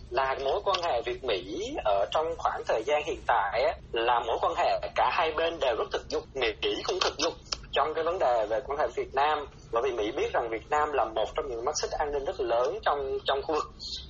Là 0.09 0.35
mối 0.43 0.61
quan 0.65 0.81
hệ 0.83 1.01
Việt 1.01 1.23
Mỹ 1.23 1.73
ở 1.85 2.05
trong 2.11 2.25
khoảng 2.37 2.61
thời 2.67 2.83
gian 2.85 3.03
hiện 3.05 3.19
tại 3.27 3.63
á, 3.63 3.73
là 3.91 4.19
mối 4.19 4.37
quan 4.41 4.53
hệ 4.57 4.79
cả 4.95 5.09
hai 5.13 5.31
bên 5.31 5.59
đều 5.59 5.75
rất 5.75 5.85
thực 5.91 6.09
dụng 6.09 6.23
Mỹ 6.33 6.75
cũng 6.87 6.99
thực 6.99 7.17
dụng 7.17 7.33
trong 7.71 7.93
cái 7.93 8.03
vấn 8.03 8.19
đề 8.19 8.45
về 8.49 8.59
quan 8.65 8.79
hệ 8.79 8.87
Việt 8.95 9.13
Nam, 9.13 9.45
bởi 9.71 9.83
vì 9.85 9.91
Mỹ 9.91 10.11
biết 10.11 10.33
rằng 10.33 10.49
Việt 10.51 10.69
Nam 10.69 10.91
là 10.93 11.05
một 11.05 11.25
trong 11.35 11.45
những 11.49 11.65
mắt 11.65 11.75
xích 11.81 11.91
an 11.91 12.11
ninh 12.11 12.25
rất 12.25 12.39
lớn 12.39 12.79
trong 12.81 13.17
trong 13.25 13.41
khu 13.43 13.55
vực. 13.55 13.63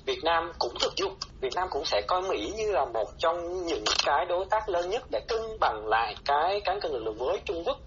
Việt 0.06 0.20
Nam 0.24 0.52
cũng 0.60 0.74
thực 0.82 0.94
dụng. 0.98 1.14
Việt 1.42 1.54
Nam 1.56 1.68
cũng 1.72 1.86
sẽ 1.86 2.02
coi 2.08 2.22
Mỹ 2.22 2.52
như 2.58 2.72
là 2.72 2.86
một 2.86 3.08
trong 3.18 3.66
những 3.66 3.84
cái 4.06 4.26
đối 4.26 4.46
tác 4.50 4.70
lớn 4.70 4.90
nhất 4.90 5.04
để 5.12 5.20
cân 5.28 5.40
bằng 5.60 5.88
lại 5.88 6.16
cái 6.26 6.62
cán 6.66 6.80
cân 6.80 6.92
lực 6.92 7.04
lượng 7.04 7.18
với 7.18 7.38
Trung 7.46 7.64
Quốc. 7.66 7.78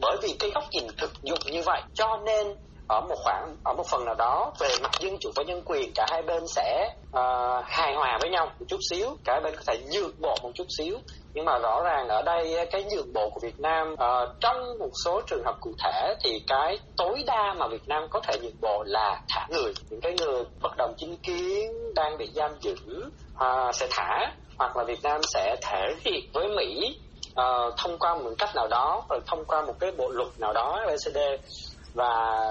Bởi 0.00 0.16
vì 0.22 0.36
cái 0.38 0.50
góc 0.54 0.64
nhìn 0.70 0.86
thực 0.98 1.10
dụng 1.22 1.52
như 1.52 1.62
vậy, 1.66 1.82
cho 1.94 2.16
nên 2.26 2.56
ở 2.90 3.00
một 3.00 3.16
khoảng 3.24 3.56
ở 3.64 3.72
một 3.72 3.86
phần 3.90 4.04
nào 4.04 4.14
đó 4.14 4.52
về 4.58 4.68
mặt 4.82 4.90
dân 5.00 5.18
chủ 5.20 5.30
và 5.36 5.42
nhân 5.42 5.62
quyền 5.64 5.92
cả 5.94 6.06
hai 6.10 6.22
bên 6.22 6.42
sẽ 6.46 6.94
uh, 7.08 7.64
hài 7.64 7.94
hòa 7.94 8.18
với 8.20 8.30
nhau 8.30 8.46
một 8.46 8.66
chút 8.68 8.78
xíu 8.90 9.16
cả 9.24 9.32
hai 9.32 9.40
bên 9.40 9.56
có 9.56 9.62
thể 9.66 9.78
nhượng 9.92 10.12
bộ 10.20 10.36
một 10.42 10.50
chút 10.54 10.66
xíu. 10.78 10.98
Nhưng 11.34 11.44
mà 11.44 11.58
rõ 11.58 11.82
ràng 11.84 12.08
ở 12.08 12.22
đây 12.22 12.54
ờ, 12.56 12.64
cái 12.70 12.84
nhượng 12.84 13.12
bộ 13.12 13.30
của 13.30 13.40
Việt 13.40 13.60
Nam 13.60 13.92
uh, 13.92 14.40
trong 14.40 14.78
một 14.78 14.90
số 15.04 15.20
trường 15.26 15.44
hợp 15.44 15.56
cụ 15.60 15.70
thể 15.84 16.14
thì 16.24 16.42
cái 16.46 16.78
tối 16.96 17.22
đa 17.26 17.54
mà 17.58 17.68
Việt 17.68 17.88
Nam 17.88 18.06
có 18.10 18.20
thể 18.20 18.38
nhượng 18.42 18.60
bộ 18.60 18.82
là 18.86 19.20
thả 19.28 19.46
người. 19.50 19.72
Những 19.90 20.00
cái 20.00 20.14
người 20.18 20.44
bất 20.62 20.76
đồng 20.76 20.94
chính 20.98 21.16
kiến 21.16 21.94
đang 21.94 22.18
bị 22.18 22.30
giam 22.34 22.50
giữ 22.60 22.74
uh, 23.34 23.74
sẽ 23.74 23.86
thả 23.90 24.32
hoặc 24.58 24.76
là 24.76 24.84
Việt 24.84 25.02
Nam 25.02 25.20
sẽ 25.22 25.56
thể 25.62 25.94
hiện 26.04 26.30
với 26.32 26.48
Mỹ 26.48 26.96
uh, 27.30 27.74
thông 27.76 27.98
qua 27.98 28.14
một 28.14 28.30
cách 28.38 28.54
nào 28.54 28.68
đó 28.68 29.02
rồi 29.08 29.20
thông 29.26 29.44
qua 29.44 29.64
một 29.64 29.74
cái 29.80 29.92
bộ 29.92 30.08
luật 30.08 30.28
nào 30.38 30.52
đó 30.52 30.80
lcd 30.86 31.18
và 31.94 32.42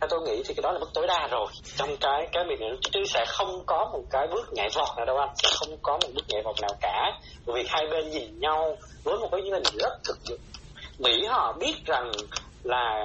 theo 0.00 0.08
tôi 0.10 0.20
nghĩ 0.22 0.42
thì 0.46 0.54
cái 0.54 0.62
đó 0.62 0.72
là 0.72 0.78
mức 0.78 0.90
tối 0.94 1.06
đa 1.06 1.28
rồi. 1.30 1.46
Trong 1.76 1.96
cái 2.00 2.28
cái 2.32 2.44
việc 2.48 2.60
này 2.60 2.70
chứ 2.92 3.00
sẽ 3.04 3.24
không 3.28 3.62
có 3.66 3.90
một 3.92 4.02
cái 4.10 4.26
bước 4.26 4.52
nhảy 4.52 4.68
vọt 4.74 4.96
nào 4.96 5.06
đâu 5.06 5.16
anh. 5.16 5.28
Sẽ 5.34 5.48
không 5.58 5.78
có 5.82 5.92
một 5.92 6.08
bước 6.14 6.24
nhảy 6.28 6.42
vọt 6.42 6.60
nào 6.60 6.70
cả. 6.80 7.12
Bởi 7.46 7.56
vì 7.56 7.68
hai 7.68 7.86
bên 7.90 8.10
nhìn 8.10 8.40
nhau 8.40 8.76
với 9.04 9.18
một 9.18 9.28
cái 9.32 9.40
nhìn 9.42 9.62
rất 9.78 9.92
thực 10.04 10.18
dụng. 10.24 10.40
Mỹ 10.98 11.24
họ 11.28 11.52
biết 11.52 11.74
rằng 11.86 12.10
là 12.62 13.04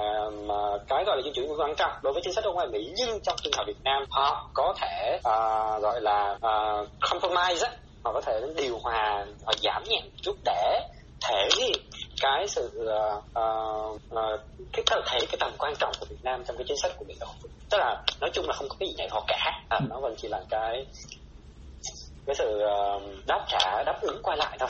cái 0.89 1.03
gọi 1.05 1.17
là 1.17 1.24
di 1.24 1.31
chuyển 1.36 1.60
quan 1.60 1.75
trọng 1.75 1.91
đối 2.01 2.13
với 2.13 2.22
chính 2.25 2.33
sách 2.33 2.43
đối 2.43 2.53
ngoại 2.53 2.67
Mỹ 2.67 2.93
nhưng 2.98 3.19
trong 3.24 3.36
trường 3.41 3.53
hợp 3.57 3.63
Việt 3.67 3.83
Nam 3.83 4.03
họ 4.10 4.50
có 4.53 4.74
thể 4.81 5.15
uh, 5.17 5.81
gọi 5.81 6.01
là 6.01 6.31
uh, 6.36 6.89
compromise 7.10 7.67
á. 7.67 7.72
Họ 8.03 8.13
có 8.13 8.22
thể 8.22 8.41
điều 8.55 8.77
hòa 8.83 9.25
họ 9.45 9.53
giảm 9.62 9.83
nhẹ 9.83 10.01
một 10.03 10.12
chút 10.22 10.36
để 10.45 10.79
thể 11.22 11.50
hiện 11.57 11.75
cái 12.24 12.48
sự 12.48 12.72
uh, 12.82 13.24
uh, 13.39 14.01
uh, 14.13 14.39
cái 14.74 14.86
thể 15.12 15.20
cái 15.20 15.38
tầm 15.39 15.51
quan 15.58 15.74
trọng 15.80 15.92
của 16.00 16.06
Việt 16.10 16.24
Nam 16.24 16.44
trong 16.48 16.58
cái 16.58 16.65
chính 16.68 16.77
sách 16.77 16.92
của 16.98 17.06
Mỹ 17.06 17.15
ở 17.20 17.27
tức 17.70 17.77
là 17.77 18.03
nói 18.22 18.30
chung 18.34 18.48
là 18.48 18.53
không 18.53 18.68
có 18.70 18.75
cái 18.80 18.89
gì 18.89 18.96
nhảy 18.98 19.08
họ 19.12 19.24
cả. 19.27 19.62
À, 19.70 19.80
nó 19.89 20.00
vẫn 20.00 20.15
chỉ 20.18 20.27
là 20.27 20.42
cái 20.50 20.86
cái 22.25 22.36
sự 22.36 22.62
uh, 22.96 23.27
đáp 23.27 23.46
trả 23.48 23.84
đáp 23.86 24.00
ứng 24.01 24.20
qua 24.24 24.36
lại 24.36 24.58
thôi. 24.60 24.70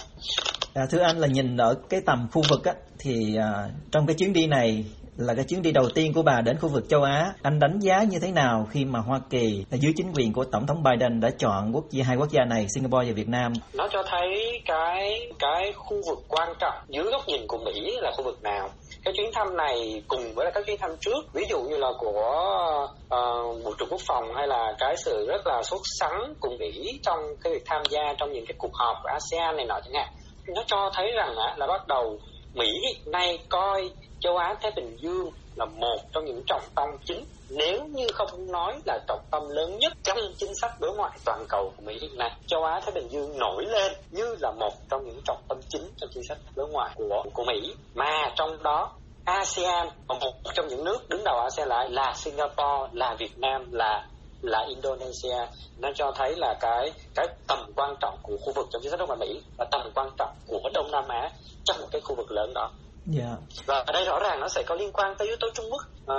À, 0.74 0.84
thưa 0.92 1.00
anh 1.00 1.20
là 1.20 1.28
nhìn 1.28 1.58
ở 1.58 1.76
cái 1.90 2.02
tầm 2.06 2.28
khu 2.32 2.42
vực 2.50 2.66
á 2.66 2.74
thì 3.00 3.38
uh, 3.38 3.72
trong 3.92 4.08
cái 4.08 4.16
chuyến 4.20 4.34
đi 4.34 4.48
này 4.48 4.86
là 5.18 5.34
cái 5.34 5.46
chuyến 5.50 5.62
đi 5.62 5.72
đầu 5.72 5.90
tiên 5.96 6.14
của 6.14 6.22
bà 6.22 6.42
đến 6.42 6.58
khu 6.62 6.70
vực 6.70 6.90
châu 6.90 7.04
Á. 7.04 7.34
Anh 7.42 7.60
đánh 7.60 7.80
giá 7.80 8.04
như 8.04 8.20
thế 8.20 8.32
nào 8.32 8.68
khi 8.72 8.86
mà 8.86 9.00
Hoa 9.00 9.20
Kỳ 9.30 9.66
dưới 9.72 9.94
chính 9.96 10.12
quyền 10.16 10.34
của 10.34 10.44
Tổng 10.44 10.68
thống 10.68 10.84
Biden 10.84 11.20
đã 11.20 11.30
chọn 11.38 11.76
quốc 11.76 11.86
gia 11.90 12.06
hai 12.06 12.18
quốc 12.18 12.30
gia 12.32 12.46
này, 12.46 12.68
Singapore 12.76 13.08
và 13.08 13.14
Việt 13.16 13.30
Nam? 13.30 13.54
Nó 13.74 13.88
cho 13.92 14.04
thấy 14.04 14.62
cái 14.66 15.32
cái 15.40 15.74
khu 15.76 16.02
vực 16.10 16.20
quan 16.28 16.54
trọng 16.60 16.74
dưới 16.88 17.04
góc 17.04 17.28
nhìn 17.28 17.42
của 17.48 17.58
Mỹ 17.58 17.98
là 18.02 18.12
khu 18.18 18.24
vực 18.24 18.44
nào 18.44 18.70
cái 19.04 19.14
chuyến 19.18 19.30
thăm 19.34 19.58
này 19.58 20.04
cùng 20.08 20.34
với 20.36 20.52
các 20.54 20.66
chuyến 20.66 20.78
thăm 20.80 20.92
trước 21.02 21.34
ví 21.34 21.44
dụ 21.50 21.62
như 21.62 21.78
là 21.78 21.88
của 22.00 22.88
uh, 23.04 23.64
bộ 23.64 23.74
trưởng 23.80 23.90
quốc 23.90 24.02
phòng 24.08 24.24
hay 24.36 24.48
là 24.48 24.76
cái 24.80 24.96
sự 25.06 25.26
rất 25.28 25.48
là 25.48 25.64
sốt 25.64 25.82
sắng 26.00 26.34
cùng 26.40 26.58
mỹ 26.58 27.00
trong 27.04 27.20
cái 27.44 27.54
việc 27.54 27.64
tham 27.66 27.82
gia 27.90 28.14
trong 28.18 28.34
những 28.34 28.46
cái 28.46 28.56
cuộc 28.58 28.74
họp 28.74 28.98
của 29.04 29.10
asean 29.10 29.58
này 29.58 29.66
nọ 29.66 29.80
chẳng 29.86 29.94
hạn 29.94 30.08
nó 30.48 30.64
cho 30.68 30.92
thấy 30.94 31.12
rằng 31.16 31.36
là 31.58 31.68
bắt 31.68 31.88
đầu 31.88 32.20
Mỹ 32.54 32.72
nay 33.06 33.40
coi 33.50 33.90
châu 34.24 34.38
Á 34.38 34.56
Thái 34.62 34.72
Bình 34.76 34.98
Dương 35.00 35.32
là 35.56 35.66
một 35.66 35.98
trong 36.12 36.26
những 36.26 36.44
trọng 36.48 36.64
tâm 36.76 36.90
chính 37.06 37.26
nếu 37.50 37.86
như 37.86 38.08
không 38.14 38.52
nói 38.52 38.80
là 38.86 39.00
trọng 39.08 39.22
tâm 39.32 39.50
lớn 39.50 39.78
nhất 39.80 39.94
trong 40.04 40.18
chính 40.38 40.56
sách 40.56 40.72
đối 40.80 40.96
ngoại 40.96 41.18
toàn 41.26 41.46
cầu 41.50 41.74
của 41.78 41.84
Mỹ 41.86 41.98
hiện 42.02 42.18
nay. 42.18 42.32
Châu 42.48 42.64
Á 42.64 42.80
Thái 42.80 42.92
Bình 42.92 43.08
Dương 43.12 43.38
nổi 43.38 43.66
lên 43.66 43.92
như 44.12 44.36
là 44.40 44.52
một 44.52 44.74
trong 44.90 45.06
những 45.06 45.22
trọng 45.26 45.42
tâm 45.48 45.58
chính 45.70 45.92
trong 45.98 46.10
chính 46.14 46.24
sách 46.24 46.38
đối 46.56 46.68
ngoại 46.68 46.92
của 46.96 47.24
của 47.34 47.44
Mỹ 47.44 47.74
mà 47.94 48.34
trong 48.36 48.64
đó 48.64 48.92
ASEAN 49.24 49.88
và 50.08 50.16
một 50.22 50.32
trong 50.54 50.68
những 50.68 50.84
nước 50.84 51.10
đứng 51.10 51.24
đầu 51.24 51.40
ASEAN 51.40 51.68
lại 51.68 51.90
là 51.90 52.14
Singapore, 52.16 52.90
là 52.92 53.16
Việt 53.20 53.38
Nam, 53.38 53.72
là 53.72 54.08
là 54.42 54.66
Indonesia 54.70 55.48
nó 55.78 55.90
cho 55.96 56.12
thấy 56.16 56.36
là 56.36 56.56
cái 56.60 56.92
cái 57.16 57.28
tầm 57.48 57.72
quan 57.76 57.96
trọng 58.02 58.18
của 58.22 58.38
khu 58.42 58.54
vực 58.56 58.68
trong 58.72 58.82
chính 58.82 58.92
sách 58.92 59.00
đối 59.00 59.08
ngoại 59.08 59.20
Mỹ 59.20 59.42
và 59.58 59.66
tầm 59.72 59.92
quan 59.96 60.10
trọng 60.18 60.36
của 60.48 60.70
Đông 60.74 60.92
Nam 60.92 61.08
Á 61.08 61.30
trong 61.64 61.82
một 61.82 61.88
cái 61.92 62.02
khu 62.02 62.16
vực 62.16 62.32
lớn 62.32 62.52
đó. 62.56 62.70
Yeah. 63.12 63.38
Và 63.66 63.84
ở 63.88 63.94
đây 63.94 64.06
rõ 64.06 64.20
ràng 64.20 64.40
nó 64.40 64.48
sẽ 64.48 64.64
có 64.64 64.76
liên 64.76 64.92
quan 64.94 65.16
tới 65.18 65.28
yếu 65.28 65.38
tố 65.40 65.48
Trung 65.54 65.66
Quốc. 65.72 65.82
À, 66.08 66.18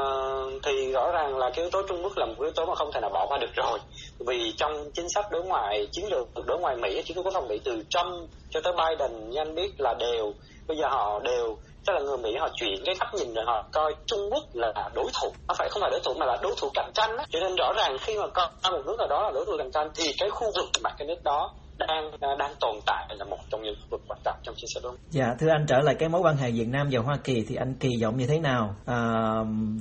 thì 0.63 0.93
rõ 0.93 1.11
ràng 1.13 1.39
là 1.39 1.51
cái 1.51 1.65
yếu 1.65 1.71
tố 1.71 1.83
Trung 1.89 2.03
Quốc 2.03 2.13
là 2.17 2.27
một 2.27 2.35
yếu 2.43 2.53
tố 2.53 2.67
mà 2.67 2.75
không 2.75 2.91
thể 2.93 3.01
nào 3.01 3.11
bỏ 3.11 3.27
qua 3.29 3.39
được 3.39 3.55
rồi. 3.55 3.79
Vì 4.19 4.53
trong 4.57 4.91
chính 4.95 5.09
sách 5.09 5.31
đối 5.31 5.45
ngoại 5.45 5.89
chiến 5.93 6.05
lược 6.11 6.29
đối 6.47 6.59
ngoại 6.59 6.77
Mỹ 6.77 7.03
chiến 7.05 7.17
lược 7.17 7.25
quốc 7.25 7.35
phòng 7.35 7.49
Mỹ 7.49 7.61
từ 7.65 7.83
Trump 7.91 8.31
cho 8.51 8.61
tới 8.61 8.73
Biden 8.73 9.31
như 9.31 9.41
anh 9.41 9.55
biết 9.55 9.71
là 9.79 9.95
đều 9.99 10.33
bây 10.67 10.77
giờ 10.77 10.89
họ 10.89 11.21
đều 11.21 11.57
tức 11.87 11.93
là 11.93 12.01
người 12.01 12.17
Mỹ 12.17 12.37
họ 12.37 12.49
chuyển 12.55 12.83
cái 12.85 12.95
cách 13.01 13.15
nhìn 13.15 13.35
rồi 13.35 13.45
họ 13.45 13.65
coi 13.73 13.95
Trung 14.07 14.31
Quốc 14.33 14.45
là 14.53 14.73
đối 14.95 15.07
thủ. 15.23 15.29
Nó 15.49 15.55
phải 15.59 15.69
không 15.71 15.81
phải 15.81 15.91
đối 15.91 16.01
thủ 16.05 16.15
mà 16.15 16.27
là 16.27 16.37
đối 16.43 16.55
thủ 16.57 16.69
cạnh 16.75 16.91
tranh 16.95 17.17
á. 17.17 17.25
Cho 17.31 17.41
nên 17.41 17.57
rõ 17.57 17.73
ràng 17.77 17.97
khi 18.01 18.19
mà 18.19 18.27
coi 18.27 18.73
một 18.73 18.83
nước 18.87 18.97
nào 18.99 19.09
đó 19.09 19.23
là 19.23 19.31
đối 19.35 19.45
thủ 19.45 19.53
cạnh 19.59 19.71
tranh 19.73 19.91
thì 19.95 20.05
cái 20.19 20.31
khu 20.31 20.51
vực 20.57 20.65
mặt 20.83 20.95
cái 20.99 21.09
nước 21.09 21.25
đó 21.25 21.53
đang 21.79 22.11
đang 22.39 22.55
tồn 22.61 22.77
tại 22.87 23.17
là 23.19 23.25
một 23.25 23.39
trong 23.51 23.63
những 23.63 23.75
khu 23.81 23.87
vực 23.91 24.01
quan 24.09 24.19
trọng 24.25 24.37
trong 24.43 24.55
chính 24.59 24.69
sách 24.75 24.83
đúng. 24.83 24.97
Dạ 25.11 25.35
thưa 25.39 25.49
anh 25.49 25.67
trở 25.69 25.81
lại 25.81 25.95
cái 25.99 26.09
mối 26.09 26.21
quan 26.21 26.37
hệ 26.37 26.51
Việt 26.51 26.69
Nam 26.69 26.89
và 26.93 27.01
Hoa 27.01 27.19
Kỳ 27.25 27.45
thì 27.49 27.55
anh 27.55 27.75
kỳ 27.75 27.89
vọng 28.03 28.17
như 28.17 28.27
thế 28.27 28.39
nào 28.39 28.75
à, 28.87 28.99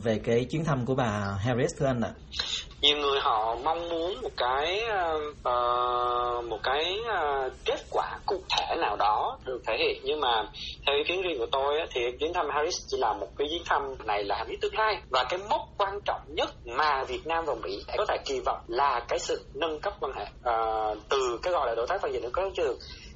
về 0.03 0.19
cái 0.23 0.45
chuyến 0.51 0.65
thăm 0.65 0.85
của 0.85 0.95
bà 0.95 1.37
Harris 1.39 1.71
thưa 1.79 1.85
anh 1.85 2.01
ạ? 2.01 2.09
À? 2.09 2.19
Nhiều 2.83 2.97
người 2.97 3.19
họ 3.21 3.55
mong 3.63 3.89
muốn 3.89 4.21
một 4.21 4.29
cái 4.37 4.83
uh, 4.89 6.45
một 6.45 6.59
cái 6.63 6.95
uh, 7.01 7.51
kết 7.65 7.79
quả 7.91 8.17
cụ 8.25 8.35
thể 8.57 8.75
nào 8.75 8.95
đó 8.95 9.37
được 9.45 9.61
thể 9.67 9.73
hiện. 9.79 10.01
Nhưng 10.03 10.19
mà 10.19 10.47
theo 10.87 10.95
ý 10.95 11.03
kiến 11.03 11.21
riêng 11.21 11.39
của 11.39 11.47
tôi 11.51 11.79
thì 11.93 12.01
chuyến 12.19 12.33
thăm 12.33 12.45
Harris 12.49 12.75
chỉ 12.87 12.97
là 12.97 13.13
một 13.13 13.27
cái 13.37 13.47
chuyến 13.49 13.61
thăm 13.65 13.95
này 14.05 14.23
là 14.23 14.45
biết 14.49 14.57
tương 14.61 14.75
lai. 14.75 15.01
Và 15.09 15.23
cái 15.23 15.39
mốc 15.49 15.61
quan 15.77 15.99
trọng 16.05 16.21
nhất 16.27 16.49
mà 16.65 17.03
Việt 17.03 17.27
Nam 17.27 17.45
và 17.45 17.55
Mỹ 17.55 17.83
có 17.97 18.05
thể 18.05 18.17
kỳ 18.25 18.39
vọng 18.39 18.59
là 18.67 19.05
cái 19.07 19.19
sự 19.19 19.45
nâng 19.53 19.79
cấp 19.79 19.93
quan 19.99 20.13
hệ 20.15 20.23
uh, 20.23 20.97
từ 21.09 21.39
cái 21.43 21.53
gọi 21.53 21.67
là 21.67 21.75
đối 21.75 21.87
tác 21.87 22.01
toàn 22.01 22.13
diện 22.13 22.21
đến 22.21 22.31
đối 22.35 22.51
tác 22.55 22.63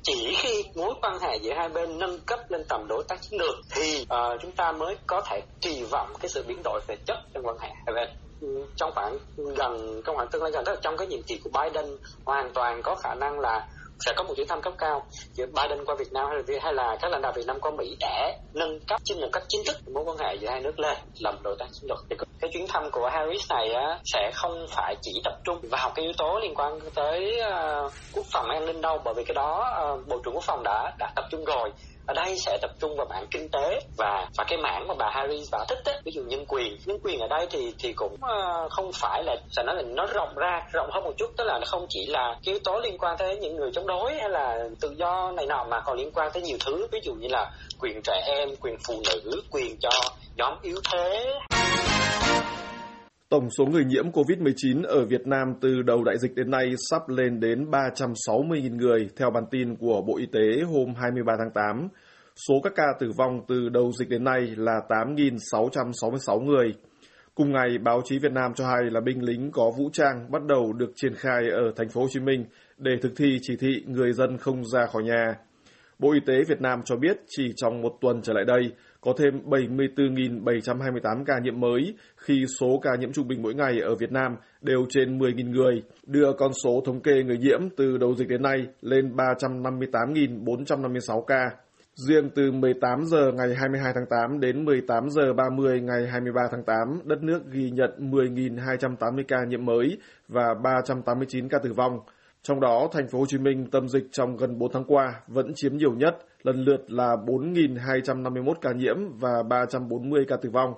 chỉ 0.03 0.36
khi 0.38 0.63
mối 0.75 0.93
quan 1.01 1.19
hệ 1.19 1.38
giữa 1.38 1.53
hai 1.57 1.69
bên 1.69 2.00
nâng 2.00 2.19
cấp 2.19 2.39
lên 2.50 2.63
tầm 2.69 2.88
đối 2.88 3.03
tác 3.07 3.21
chiến 3.21 3.39
lược 3.39 3.55
thì 3.75 4.01
uh, 4.01 4.41
chúng 4.41 4.51
ta 4.51 4.71
mới 4.71 4.97
có 5.07 5.21
thể 5.21 5.41
kỳ 5.62 5.83
vọng 5.91 6.13
cái 6.19 6.29
sự 6.29 6.43
biến 6.47 6.62
đổi 6.63 6.81
về 6.88 6.95
chất 7.05 7.17
trong 7.33 7.47
quan 7.47 7.57
hệ 7.59 7.69
hai 7.86 7.95
bên 7.95 8.26
trong 8.75 8.91
khoảng 8.96 9.17
gần 9.56 10.01
trong 10.06 10.15
khoảng 10.15 10.27
tương 10.27 10.44
lai 10.44 10.51
gần 10.51 10.65
tức 10.65 10.72
là 10.74 10.79
trong 10.82 10.98
cái 10.98 11.08
nhiệm 11.08 11.24
kỳ 11.24 11.39
của 11.44 11.50
Biden 11.53 11.98
hoàn 12.25 12.53
toàn 12.53 12.82
có 12.84 12.96
khả 12.96 13.15
năng 13.15 13.39
là 13.39 13.67
sẽ 14.06 14.13
có 14.15 14.24
một 14.24 14.34
chuyến 14.38 14.48
thăm 14.48 14.62
cấp 14.62 14.74
cao 14.77 15.06
giữa 15.34 15.46
Biden 15.46 15.86
qua 15.86 15.96
Việt 15.96 16.13
Nam 16.13 16.25
hay 16.29 16.38
là, 16.38 16.60
hay 16.62 16.74
là 16.74 16.98
các 17.01 17.12
lãnh 17.12 17.22
đạo 17.22 17.32
Việt 17.36 17.46
Nam 17.48 17.60
qua 17.60 17.72
Mỹ 17.72 17.98
để 18.00 18.38
nâng 18.53 18.79
cấp 18.88 19.01
trên 19.03 19.22
một 19.22 19.29
cách 19.32 19.44
chính 19.48 19.62
thức 19.65 19.77
mối 19.94 20.03
quan 20.03 20.17
hệ 20.17 20.36
giữa 20.36 20.50
hai 20.50 20.62
nước 20.62 20.79
lên 20.79 20.98
làm 21.20 21.36
đối 21.44 21.56
tác 21.60 21.65
chiến 21.72 21.89
lược. 21.89 22.20
Cái 22.39 22.50
chuyến 22.53 22.67
thăm 22.67 22.91
của 22.91 23.10
Harris 23.12 23.51
này 23.51 23.74
á, 23.74 24.00
sẽ 24.13 24.32
không 24.34 24.65
phải 24.70 24.96
chỉ 25.01 25.12
tập 25.24 25.34
trung 25.44 25.60
vào 25.72 25.91
cái 25.96 26.06
yếu 26.06 26.13
tố 26.17 26.39
liên 26.41 26.56
quan 26.56 26.79
tới 26.96 27.41
uh, 27.41 27.91
quốc 28.13 28.25
phòng 28.34 28.50
an 28.50 28.65
ninh 28.65 28.82
đâu 28.82 29.01
bởi 29.06 29.13
vì 29.17 29.24
cái 29.24 29.36
đó 29.36 29.79
uh, 29.94 30.08
Bộ 30.08 30.20
trưởng 30.25 30.34
Quốc 30.34 30.44
phòng 30.44 30.63
đã 30.63 30.96
đã 31.00 31.12
tập 31.15 31.25
trung 31.32 31.46
rồi 31.46 31.72
ở 32.08 32.14
đây 32.14 32.36
sẽ 32.38 32.58
tập 32.62 32.72
trung 32.80 32.96
vào 32.98 33.06
mảng 33.10 33.28
kinh 33.32 33.50
tế 33.50 33.80
và 33.98 34.28
và 34.38 34.44
cái 34.48 34.58
mảng 34.58 34.88
mà 34.88 34.94
bà 34.98 35.10
Harris 35.14 35.50
bà 35.52 35.66
thích 35.70 35.80
ấy, 35.86 36.02
ví 36.06 36.12
dụ 36.12 36.22
nhân 36.24 36.46
quyền. 36.48 36.78
Nhân 36.86 37.00
quyền 37.04 37.20
ở 37.20 37.28
đây 37.28 37.48
thì 37.50 37.74
thì 37.80 37.94
cũng 37.94 38.14
uh, 38.14 38.72
không 38.72 38.92
phải 38.94 39.24
là 39.24 39.36
sẽ 39.52 39.64
nói 39.64 39.76
là 39.76 39.82
nó 39.82 40.06
rộng 40.06 40.36
ra 40.36 40.62
rộng 40.72 40.90
hơn 40.92 41.04
một 41.04 41.14
chút. 41.18 41.28
Tức 41.38 41.44
là 41.44 41.60
nó 41.60 41.66
không 41.66 41.86
chỉ 41.90 42.06
là 42.06 42.36
yếu 42.42 42.60
tố 42.64 42.80
liên 42.80 42.98
quan 42.98 43.18
tới 43.18 43.38
những 43.38 43.56
người 43.56 43.70
chống 43.74 43.88
đối 43.88 44.15
hay 44.15 44.30
là 44.30 44.58
tự 44.82 44.93
do 44.98 45.32
này 45.32 45.46
nọ 45.46 45.65
mà 45.70 45.80
còn 45.80 45.98
liên 45.98 46.12
quan 46.12 46.32
tới 46.34 46.43
nhiều 46.43 46.58
thứ. 46.65 46.88
Ví 46.91 47.00
dụ 47.04 47.13
như 47.13 47.28
là 47.28 47.52
quyền 47.80 48.02
trẻ 48.04 48.24
em 48.26 48.50
quyền 48.62 48.76
phụ 48.88 49.02
nữ 49.26 49.41
quyền 49.52 49.78
cho 49.80 49.89
nhóm 50.36 50.54
yếu 50.62 50.80
thế. 50.91 51.34
Tổng 53.30 53.50
số 53.50 53.66
người 53.66 53.86
nhiễm 53.86 54.12
COVID-19 54.12 54.84
ở 54.84 55.06
Việt 55.06 55.28
Nam 55.28 55.54
từ 55.62 55.82
đầu 55.82 56.04
đại 56.04 56.18
dịch 56.18 56.36
đến 56.36 56.52
nay 56.52 56.74
sắp 56.90 57.10
lên 57.10 57.40
đến 57.40 57.66
360.000 57.72 58.76
người, 58.78 59.10
theo 59.18 59.32
bản 59.32 59.44
tin 59.52 59.76
của 59.76 60.02
Bộ 60.02 60.18
Y 60.18 60.26
tế 60.26 60.63
hôm 60.63 60.94
23 60.96 61.34
tháng 61.40 61.52
8. 61.54 61.88
Số 62.48 62.54
các 62.63 62.74
ca 62.76 62.84
tử 63.00 63.12
vong 63.18 63.42
từ 63.48 63.70
đầu 63.70 63.92
dịch 63.92 64.10
đến 64.10 64.24
nay 64.24 64.42
là 64.58 64.80
8.666 64.90 66.44
người. 66.44 66.74
Cùng 67.36 67.52
ngày, 67.52 67.78
báo 67.84 68.02
chí 68.06 68.20
Việt 68.20 68.32
Nam 68.32 68.54
cho 68.56 68.68
hay 68.68 68.92
là 68.92 69.02
binh 69.02 69.24
lính 69.24 69.52
có 69.52 69.72
vũ 69.78 69.90
trang 69.94 70.32
bắt 70.32 70.42
đầu 70.48 70.74
được 70.74 70.92
triển 70.96 71.13
khai 71.16 71.50
ở 71.52 71.72
thành 71.76 71.90
phố 71.90 72.02
Hồ 72.02 72.08
Chí 72.12 72.20
Minh 72.20 72.46
để 72.78 72.92
thực 73.02 73.12
thi 73.16 73.40
chỉ 73.42 73.56
thị 73.60 73.84
người 73.88 74.13
dân 74.13 74.38
không 74.38 74.66
ra 74.66 74.86
khỏi 74.86 75.04
nhà. 75.04 75.36
Bộ 76.00 76.13
Y 76.13 76.20
tế 76.26 76.44
Việt 76.48 76.62
Nam 76.62 76.82
cho 76.86 76.96
biết 76.96 77.18
chỉ 77.28 77.54
trong 77.56 77.82
một 77.82 77.98
tuần 78.02 78.22
trở 78.22 78.34
lại 78.34 78.46
đây, 78.46 78.72
có 79.01 79.13
thêm 79.17 79.41
74.728 79.45 81.23
ca 81.25 81.39
nhiễm 81.43 81.60
mới 81.60 81.95
khi 82.17 82.45
số 82.60 82.79
ca 82.83 82.95
nhiễm 82.95 83.13
trung 83.13 83.27
bình 83.27 83.41
mỗi 83.41 83.53
ngày 83.53 83.79
ở 83.79 83.95
Việt 83.95 84.12
Nam 84.12 84.36
đều 84.62 84.86
trên 84.89 85.19
10.000 85.19 85.51
người, 85.51 85.83
đưa 86.07 86.33
con 86.38 86.51
số 86.63 86.81
thống 86.86 87.01
kê 87.01 87.23
người 87.23 87.38
nhiễm 87.38 87.60
từ 87.77 87.97
đầu 87.97 88.15
dịch 88.15 88.27
đến 88.27 88.41
nay 88.41 88.67
lên 88.81 89.15
358.456 89.15 91.21
ca. 91.21 91.49
Riêng 92.07 92.29
từ 92.36 92.51
18 92.51 93.05
giờ 93.05 93.31
ngày 93.31 93.55
22 93.55 93.91
tháng 93.95 94.05
8 94.10 94.39
đến 94.39 94.65
18 94.65 95.10
giờ 95.10 95.33
30 95.33 95.81
ngày 95.81 96.07
23 96.12 96.41
tháng 96.51 96.63
8, 96.63 96.75
đất 97.05 97.23
nước 97.23 97.41
ghi 97.51 97.71
nhận 97.71 97.91
10.280 97.97 99.23
ca 99.27 99.38
nhiễm 99.47 99.65
mới 99.65 99.97
và 100.27 100.53
389 100.63 101.49
ca 101.49 101.60
tử 101.63 101.73
vong. 101.73 101.99
Trong 102.47 102.60
đó, 102.60 102.89
thành 102.91 103.07
phố 103.07 103.19
Hồ 103.19 103.25
Chí 103.25 103.38
Minh 103.38 103.65
tâm 103.71 103.88
dịch 103.88 104.03
trong 104.12 104.38
gần 104.38 104.60
4 104.60 104.71
tháng 104.73 104.83
qua 104.88 105.21
vẫn 105.27 105.51
chiếm 105.55 105.77
nhiều 105.77 105.93
nhất, 105.93 106.17
lần 106.43 106.55
lượt 106.63 106.91
là 106.91 107.15
4.251 107.25 108.53
ca 108.62 108.71
nhiễm 108.71 108.95
và 109.19 109.43
340 109.49 110.25
ca 110.27 110.36
tử 110.41 110.49
vong. 110.49 110.73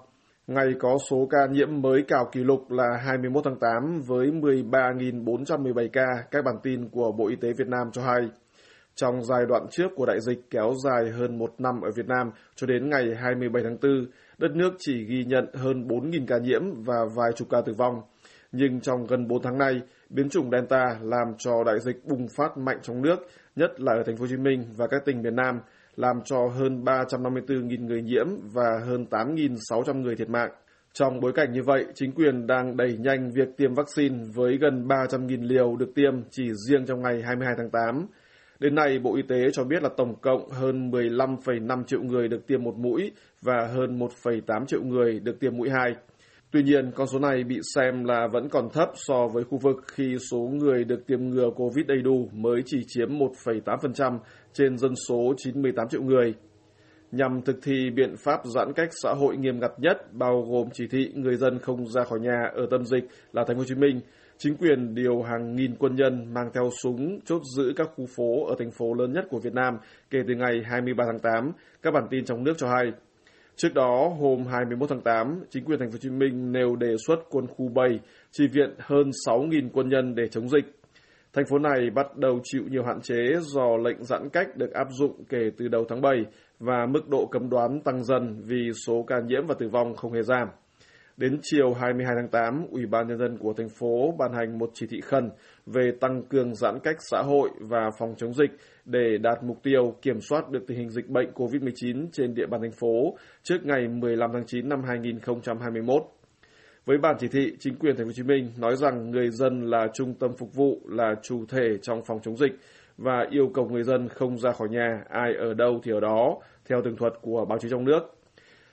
Ngày 0.47 0.67
có 0.79 0.97
số 1.09 1.27
ca 1.29 1.37
nhiễm 1.51 1.81
mới 1.81 2.03
cao 2.07 2.29
kỷ 2.31 2.43
lục 2.43 2.71
là 2.71 2.97
21 3.05 3.43
tháng 3.43 3.59
8 3.59 4.01
với 4.07 4.27
13.417 4.27 5.89
ca, 5.93 6.07
các 6.31 6.45
bản 6.45 6.55
tin 6.63 6.89
của 6.89 7.11
Bộ 7.11 7.27
Y 7.27 7.35
tế 7.35 7.53
Việt 7.57 7.67
Nam 7.67 7.87
cho 7.91 8.01
hay. 8.01 8.29
Trong 8.95 9.23
giai 9.23 9.45
đoạn 9.49 9.65
trước 9.71 9.91
của 9.95 10.05
đại 10.05 10.21
dịch 10.21 10.49
kéo 10.49 10.73
dài 10.83 11.09
hơn 11.09 11.37
một 11.37 11.53
năm 11.57 11.81
ở 11.81 11.91
Việt 11.95 12.07
Nam 12.07 12.31
cho 12.55 12.67
đến 12.67 12.89
ngày 12.89 13.15
27 13.15 13.63
tháng 13.63 13.77
4, 13.81 14.05
đất 14.37 14.51
nước 14.55 14.73
chỉ 14.79 15.05
ghi 15.05 15.25
nhận 15.25 15.45
hơn 15.53 15.87
4.000 15.87 16.25
ca 16.27 16.37
nhiễm 16.37 16.61
và 16.83 17.05
vài 17.15 17.31
chục 17.35 17.47
ca 17.49 17.61
tử 17.61 17.73
vong. 17.77 18.01
Nhưng 18.51 18.79
trong 18.79 19.05
gần 19.07 19.27
4 19.27 19.41
tháng 19.41 19.57
nay, 19.57 19.81
biến 20.09 20.29
chủng 20.29 20.51
Delta 20.51 20.85
làm 21.01 21.27
cho 21.37 21.63
đại 21.65 21.79
dịch 21.79 22.05
bùng 22.05 22.27
phát 22.37 22.57
mạnh 22.57 22.77
trong 22.81 23.01
nước, 23.01 23.19
nhất 23.55 23.81
là 23.81 23.93
ở 23.93 24.03
thành 24.05 24.17
phố 24.17 24.21
Hồ 24.21 24.27
Chí 24.27 24.37
Minh 24.37 24.63
và 24.77 24.87
các 24.87 25.05
tỉnh 25.05 25.21
miền 25.21 25.35
Nam, 25.35 25.59
làm 25.95 26.21
cho 26.25 26.47
hơn 26.47 26.83
354.000 26.83 27.85
người 27.85 28.01
nhiễm 28.01 28.27
và 28.53 28.79
hơn 28.85 29.05
8.600 29.09 30.01
người 30.01 30.15
thiệt 30.15 30.29
mạng. 30.29 30.51
Trong 30.93 31.19
bối 31.19 31.31
cảnh 31.35 31.53
như 31.53 31.63
vậy, 31.63 31.85
chính 31.95 32.11
quyền 32.11 32.47
đang 32.47 32.77
đẩy 32.77 32.97
nhanh 32.97 33.31
việc 33.31 33.57
tiêm 33.57 33.73
vaccine 33.73 34.17
với 34.35 34.57
gần 34.57 34.87
300.000 34.87 35.47
liều 35.47 35.75
được 35.75 35.91
tiêm 35.95 36.13
chỉ 36.29 36.43
riêng 36.67 36.85
trong 36.85 37.01
ngày 37.01 37.21
22 37.21 37.53
tháng 37.57 37.69
8. 37.69 38.07
Đến 38.59 38.75
nay, 38.75 38.99
Bộ 38.99 39.15
Y 39.15 39.21
tế 39.21 39.51
cho 39.53 39.63
biết 39.63 39.83
là 39.83 39.89
tổng 39.97 40.15
cộng 40.21 40.49
hơn 40.49 40.91
15,5 40.91 41.83
triệu 41.83 42.01
người 42.01 42.27
được 42.27 42.47
tiêm 42.47 42.63
một 42.63 42.75
mũi 42.77 43.11
và 43.41 43.67
hơn 43.75 43.99
1,8 43.99 44.65
triệu 44.65 44.83
người 44.83 45.19
được 45.19 45.39
tiêm 45.39 45.57
mũi 45.57 45.69
hai. 45.69 45.95
Tuy 46.51 46.63
nhiên, 46.63 46.91
con 46.95 47.07
số 47.07 47.19
này 47.19 47.43
bị 47.43 47.59
xem 47.75 48.03
là 48.03 48.27
vẫn 48.31 48.49
còn 48.49 48.69
thấp 48.73 48.89
so 48.93 49.27
với 49.33 49.43
khu 49.43 49.57
vực 49.57 49.75
khi 49.87 50.17
số 50.31 50.37
người 50.37 50.83
được 50.83 51.07
tiêm 51.07 51.29
ngừa 51.29 51.49
COVID 51.55 51.85
đầy 51.85 52.01
đủ 52.01 52.29
mới 52.33 52.61
chỉ 52.65 52.77
chiếm 52.87 53.09
1,8% 53.09 54.19
trên 54.53 54.77
dân 54.77 54.95
số 55.07 55.33
98 55.37 55.87
triệu 55.89 56.03
người. 56.03 56.33
Nhằm 57.11 57.41
thực 57.41 57.55
thi 57.63 57.89
biện 57.95 58.15
pháp 58.17 58.39
giãn 58.55 58.73
cách 58.75 58.89
xã 59.03 59.13
hội 59.13 59.37
nghiêm 59.37 59.59
ngặt 59.59 59.71
nhất, 59.77 60.13
bao 60.13 60.41
gồm 60.49 60.67
chỉ 60.73 60.87
thị 60.87 61.11
người 61.15 61.35
dân 61.35 61.59
không 61.59 61.87
ra 61.87 62.03
khỏi 62.03 62.19
nhà 62.19 62.49
ở 62.53 62.67
tâm 62.71 62.85
dịch 62.85 63.03
là 63.31 63.43
thành 63.47 63.55
phố 63.55 63.59
Hồ 63.59 63.65
Chí 63.67 63.75
Minh, 63.75 63.99
chính 64.37 64.55
quyền 64.55 64.95
điều 64.95 65.21
hàng 65.21 65.55
nghìn 65.55 65.75
quân 65.75 65.95
nhân 65.95 66.33
mang 66.33 66.49
theo 66.53 66.69
súng 66.83 67.19
chốt 67.25 67.41
giữ 67.57 67.73
các 67.75 67.89
khu 67.95 68.05
phố 68.15 68.45
ở 68.45 68.55
thành 68.59 68.71
phố 68.71 68.93
lớn 68.93 69.13
nhất 69.13 69.25
của 69.29 69.39
Việt 69.39 69.53
Nam 69.53 69.77
kể 70.09 70.19
từ 70.27 70.35
ngày 70.35 70.61
23 70.65 71.03
tháng 71.07 71.19
8, 71.19 71.51
các 71.81 71.91
bản 71.93 72.03
tin 72.09 72.25
trong 72.25 72.43
nước 72.43 72.53
cho 72.57 72.67
hay. 72.69 72.91
Trước 73.59 73.73
đó, 73.73 74.15
hôm 74.19 74.45
21 74.45 74.89
tháng 74.89 75.01
8, 75.01 75.43
chính 75.49 75.65
quyền 75.65 75.79
thành 75.79 75.91
phố 75.91 75.93
Hồ 75.93 75.97
Chí 76.01 76.09
Minh 76.09 76.51
nêu 76.51 76.75
đề 76.75 76.95
xuất 77.07 77.15
quân 77.29 77.47
khu 77.47 77.67
7 77.67 77.99
chi 78.31 78.47
viện 78.47 78.69
hơn 78.79 79.09
6.000 79.27 79.69
quân 79.73 79.89
nhân 79.89 80.15
để 80.15 80.27
chống 80.27 80.49
dịch. 80.49 80.65
Thành 81.33 81.45
phố 81.49 81.59
này 81.59 81.89
bắt 81.95 82.17
đầu 82.17 82.39
chịu 82.43 82.63
nhiều 82.69 82.83
hạn 82.83 83.01
chế 83.01 83.15
do 83.41 83.77
lệnh 83.77 84.03
giãn 84.03 84.29
cách 84.29 84.57
được 84.57 84.73
áp 84.73 84.87
dụng 84.91 85.23
kể 85.29 85.49
từ 85.57 85.67
đầu 85.67 85.85
tháng 85.89 86.01
7 86.01 86.25
và 86.59 86.85
mức 86.85 87.09
độ 87.09 87.25
cấm 87.25 87.49
đoán 87.49 87.81
tăng 87.81 88.03
dần 88.03 88.41
vì 88.45 88.71
số 88.85 89.03
ca 89.07 89.15
nhiễm 89.19 89.45
và 89.47 89.55
tử 89.59 89.69
vong 89.69 89.95
không 89.95 90.13
hề 90.13 90.21
giảm. 90.21 90.47
Đến 91.19 91.39
chiều 91.41 91.73
22 91.73 92.15
tháng 92.15 92.27
8, 92.27 92.67
Ủy 92.71 92.85
ban 92.85 93.07
Nhân 93.07 93.17
dân 93.17 93.37
của 93.37 93.53
thành 93.53 93.69
phố 93.69 94.15
ban 94.17 94.33
hành 94.33 94.57
một 94.57 94.69
chỉ 94.73 94.87
thị 94.89 95.01
khẩn 95.01 95.29
về 95.65 95.91
tăng 95.99 96.23
cường 96.23 96.55
giãn 96.55 96.79
cách 96.83 96.95
xã 96.99 97.21
hội 97.21 97.49
và 97.59 97.89
phòng 97.99 98.15
chống 98.17 98.33
dịch 98.33 98.49
để 98.85 99.17
đạt 99.21 99.43
mục 99.43 99.63
tiêu 99.63 99.95
kiểm 100.01 100.21
soát 100.21 100.49
được 100.49 100.59
tình 100.67 100.77
hình 100.77 100.89
dịch 100.89 101.09
bệnh 101.09 101.31
COVID-19 101.31 102.07
trên 102.11 102.33
địa 102.33 102.45
bàn 102.45 102.61
thành 102.61 102.71
phố 102.71 103.17
trước 103.43 103.57
ngày 103.63 103.87
15 103.87 104.29
tháng 104.33 104.45
9 104.45 104.69
năm 104.69 104.83
2021. 104.87 106.03
Với 106.85 106.97
bản 106.97 107.15
chỉ 107.19 107.27
thị, 107.27 107.53
chính 107.59 107.75
quyền 107.75 107.95
thành 107.95 108.05
phố 108.05 108.09
Hồ 108.09 108.13
Chí 108.15 108.23
Minh 108.23 108.51
nói 108.57 108.75
rằng 108.75 109.11
người 109.11 109.29
dân 109.29 109.61
là 109.61 109.87
trung 109.93 110.13
tâm 110.13 110.31
phục 110.37 110.53
vụ, 110.55 110.81
là 110.89 111.15
chủ 111.23 111.45
thể 111.49 111.77
trong 111.81 112.01
phòng 112.05 112.19
chống 112.23 112.37
dịch 112.37 112.51
và 112.97 113.27
yêu 113.31 113.51
cầu 113.53 113.69
người 113.69 113.83
dân 113.83 114.07
không 114.07 114.37
ra 114.37 114.51
khỏi 114.51 114.69
nhà, 114.69 115.03
ai 115.09 115.33
ở 115.39 115.53
đâu 115.53 115.79
thì 115.83 115.91
ở 115.91 115.99
đó, 115.99 116.37
theo 116.69 116.81
tường 116.83 116.95
thuật 116.95 117.13
của 117.21 117.45
báo 117.49 117.59
chí 117.59 117.67
trong 117.71 117.85
nước. 117.85 118.18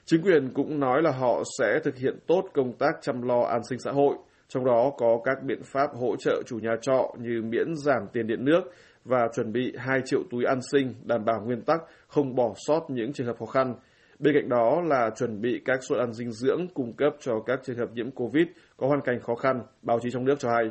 Chính 0.09 0.23
quyền 0.23 0.51
cũng 0.55 0.81
nói 0.81 1.03
là 1.03 1.11
họ 1.11 1.43
sẽ 1.59 1.81
thực 1.85 1.97
hiện 1.97 2.19
tốt 2.27 2.45
công 2.55 2.73
tác 2.73 2.93
chăm 3.01 3.23
lo 3.23 3.41
an 3.43 3.61
sinh 3.69 3.79
xã 3.79 3.91
hội, 3.93 4.17
trong 4.49 4.65
đó 4.65 4.93
có 4.99 5.21
các 5.25 5.43
biện 5.43 5.61
pháp 5.65 5.91
hỗ 6.01 6.17
trợ 6.17 6.43
chủ 6.47 6.59
nhà 6.59 6.77
trọ 6.81 7.15
như 7.19 7.43
miễn 7.43 7.75
giảm 7.77 8.03
tiền 8.13 8.27
điện 8.27 8.45
nước 8.45 8.61
và 9.05 9.29
chuẩn 9.35 9.53
bị 9.53 9.73
2 9.79 10.01
triệu 10.05 10.21
túi 10.31 10.45
an 10.45 10.59
sinh 10.73 10.95
đảm 11.05 11.25
bảo 11.25 11.41
nguyên 11.45 11.63
tắc 11.63 11.81
không 12.09 12.35
bỏ 12.35 12.53
sót 12.57 12.81
những 12.89 13.13
trường 13.13 13.27
hợp 13.27 13.37
khó 13.39 13.47
khăn. 13.47 13.75
Bên 14.19 14.35
cạnh 14.35 14.49
đó 14.49 14.83
là 14.85 15.11
chuẩn 15.17 15.41
bị 15.41 15.63
các 15.65 15.83
suất 15.83 15.99
ăn 15.99 16.13
dinh 16.13 16.33
dưỡng 16.33 16.67
cung 16.75 16.93
cấp 16.93 17.13
cho 17.21 17.41
các 17.47 17.61
trường 17.65 17.79
hợp 17.79 17.89
nhiễm 17.95 18.11
COVID 18.11 18.47
có 18.77 18.87
hoàn 18.87 19.01
cảnh 19.01 19.21
khó 19.21 19.35
khăn, 19.35 19.61
báo 19.83 19.99
chí 20.03 20.11
trong 20.13 20.25
nước 20.25 20.39
cho 20.39 20.49
hay. 20.51 20.71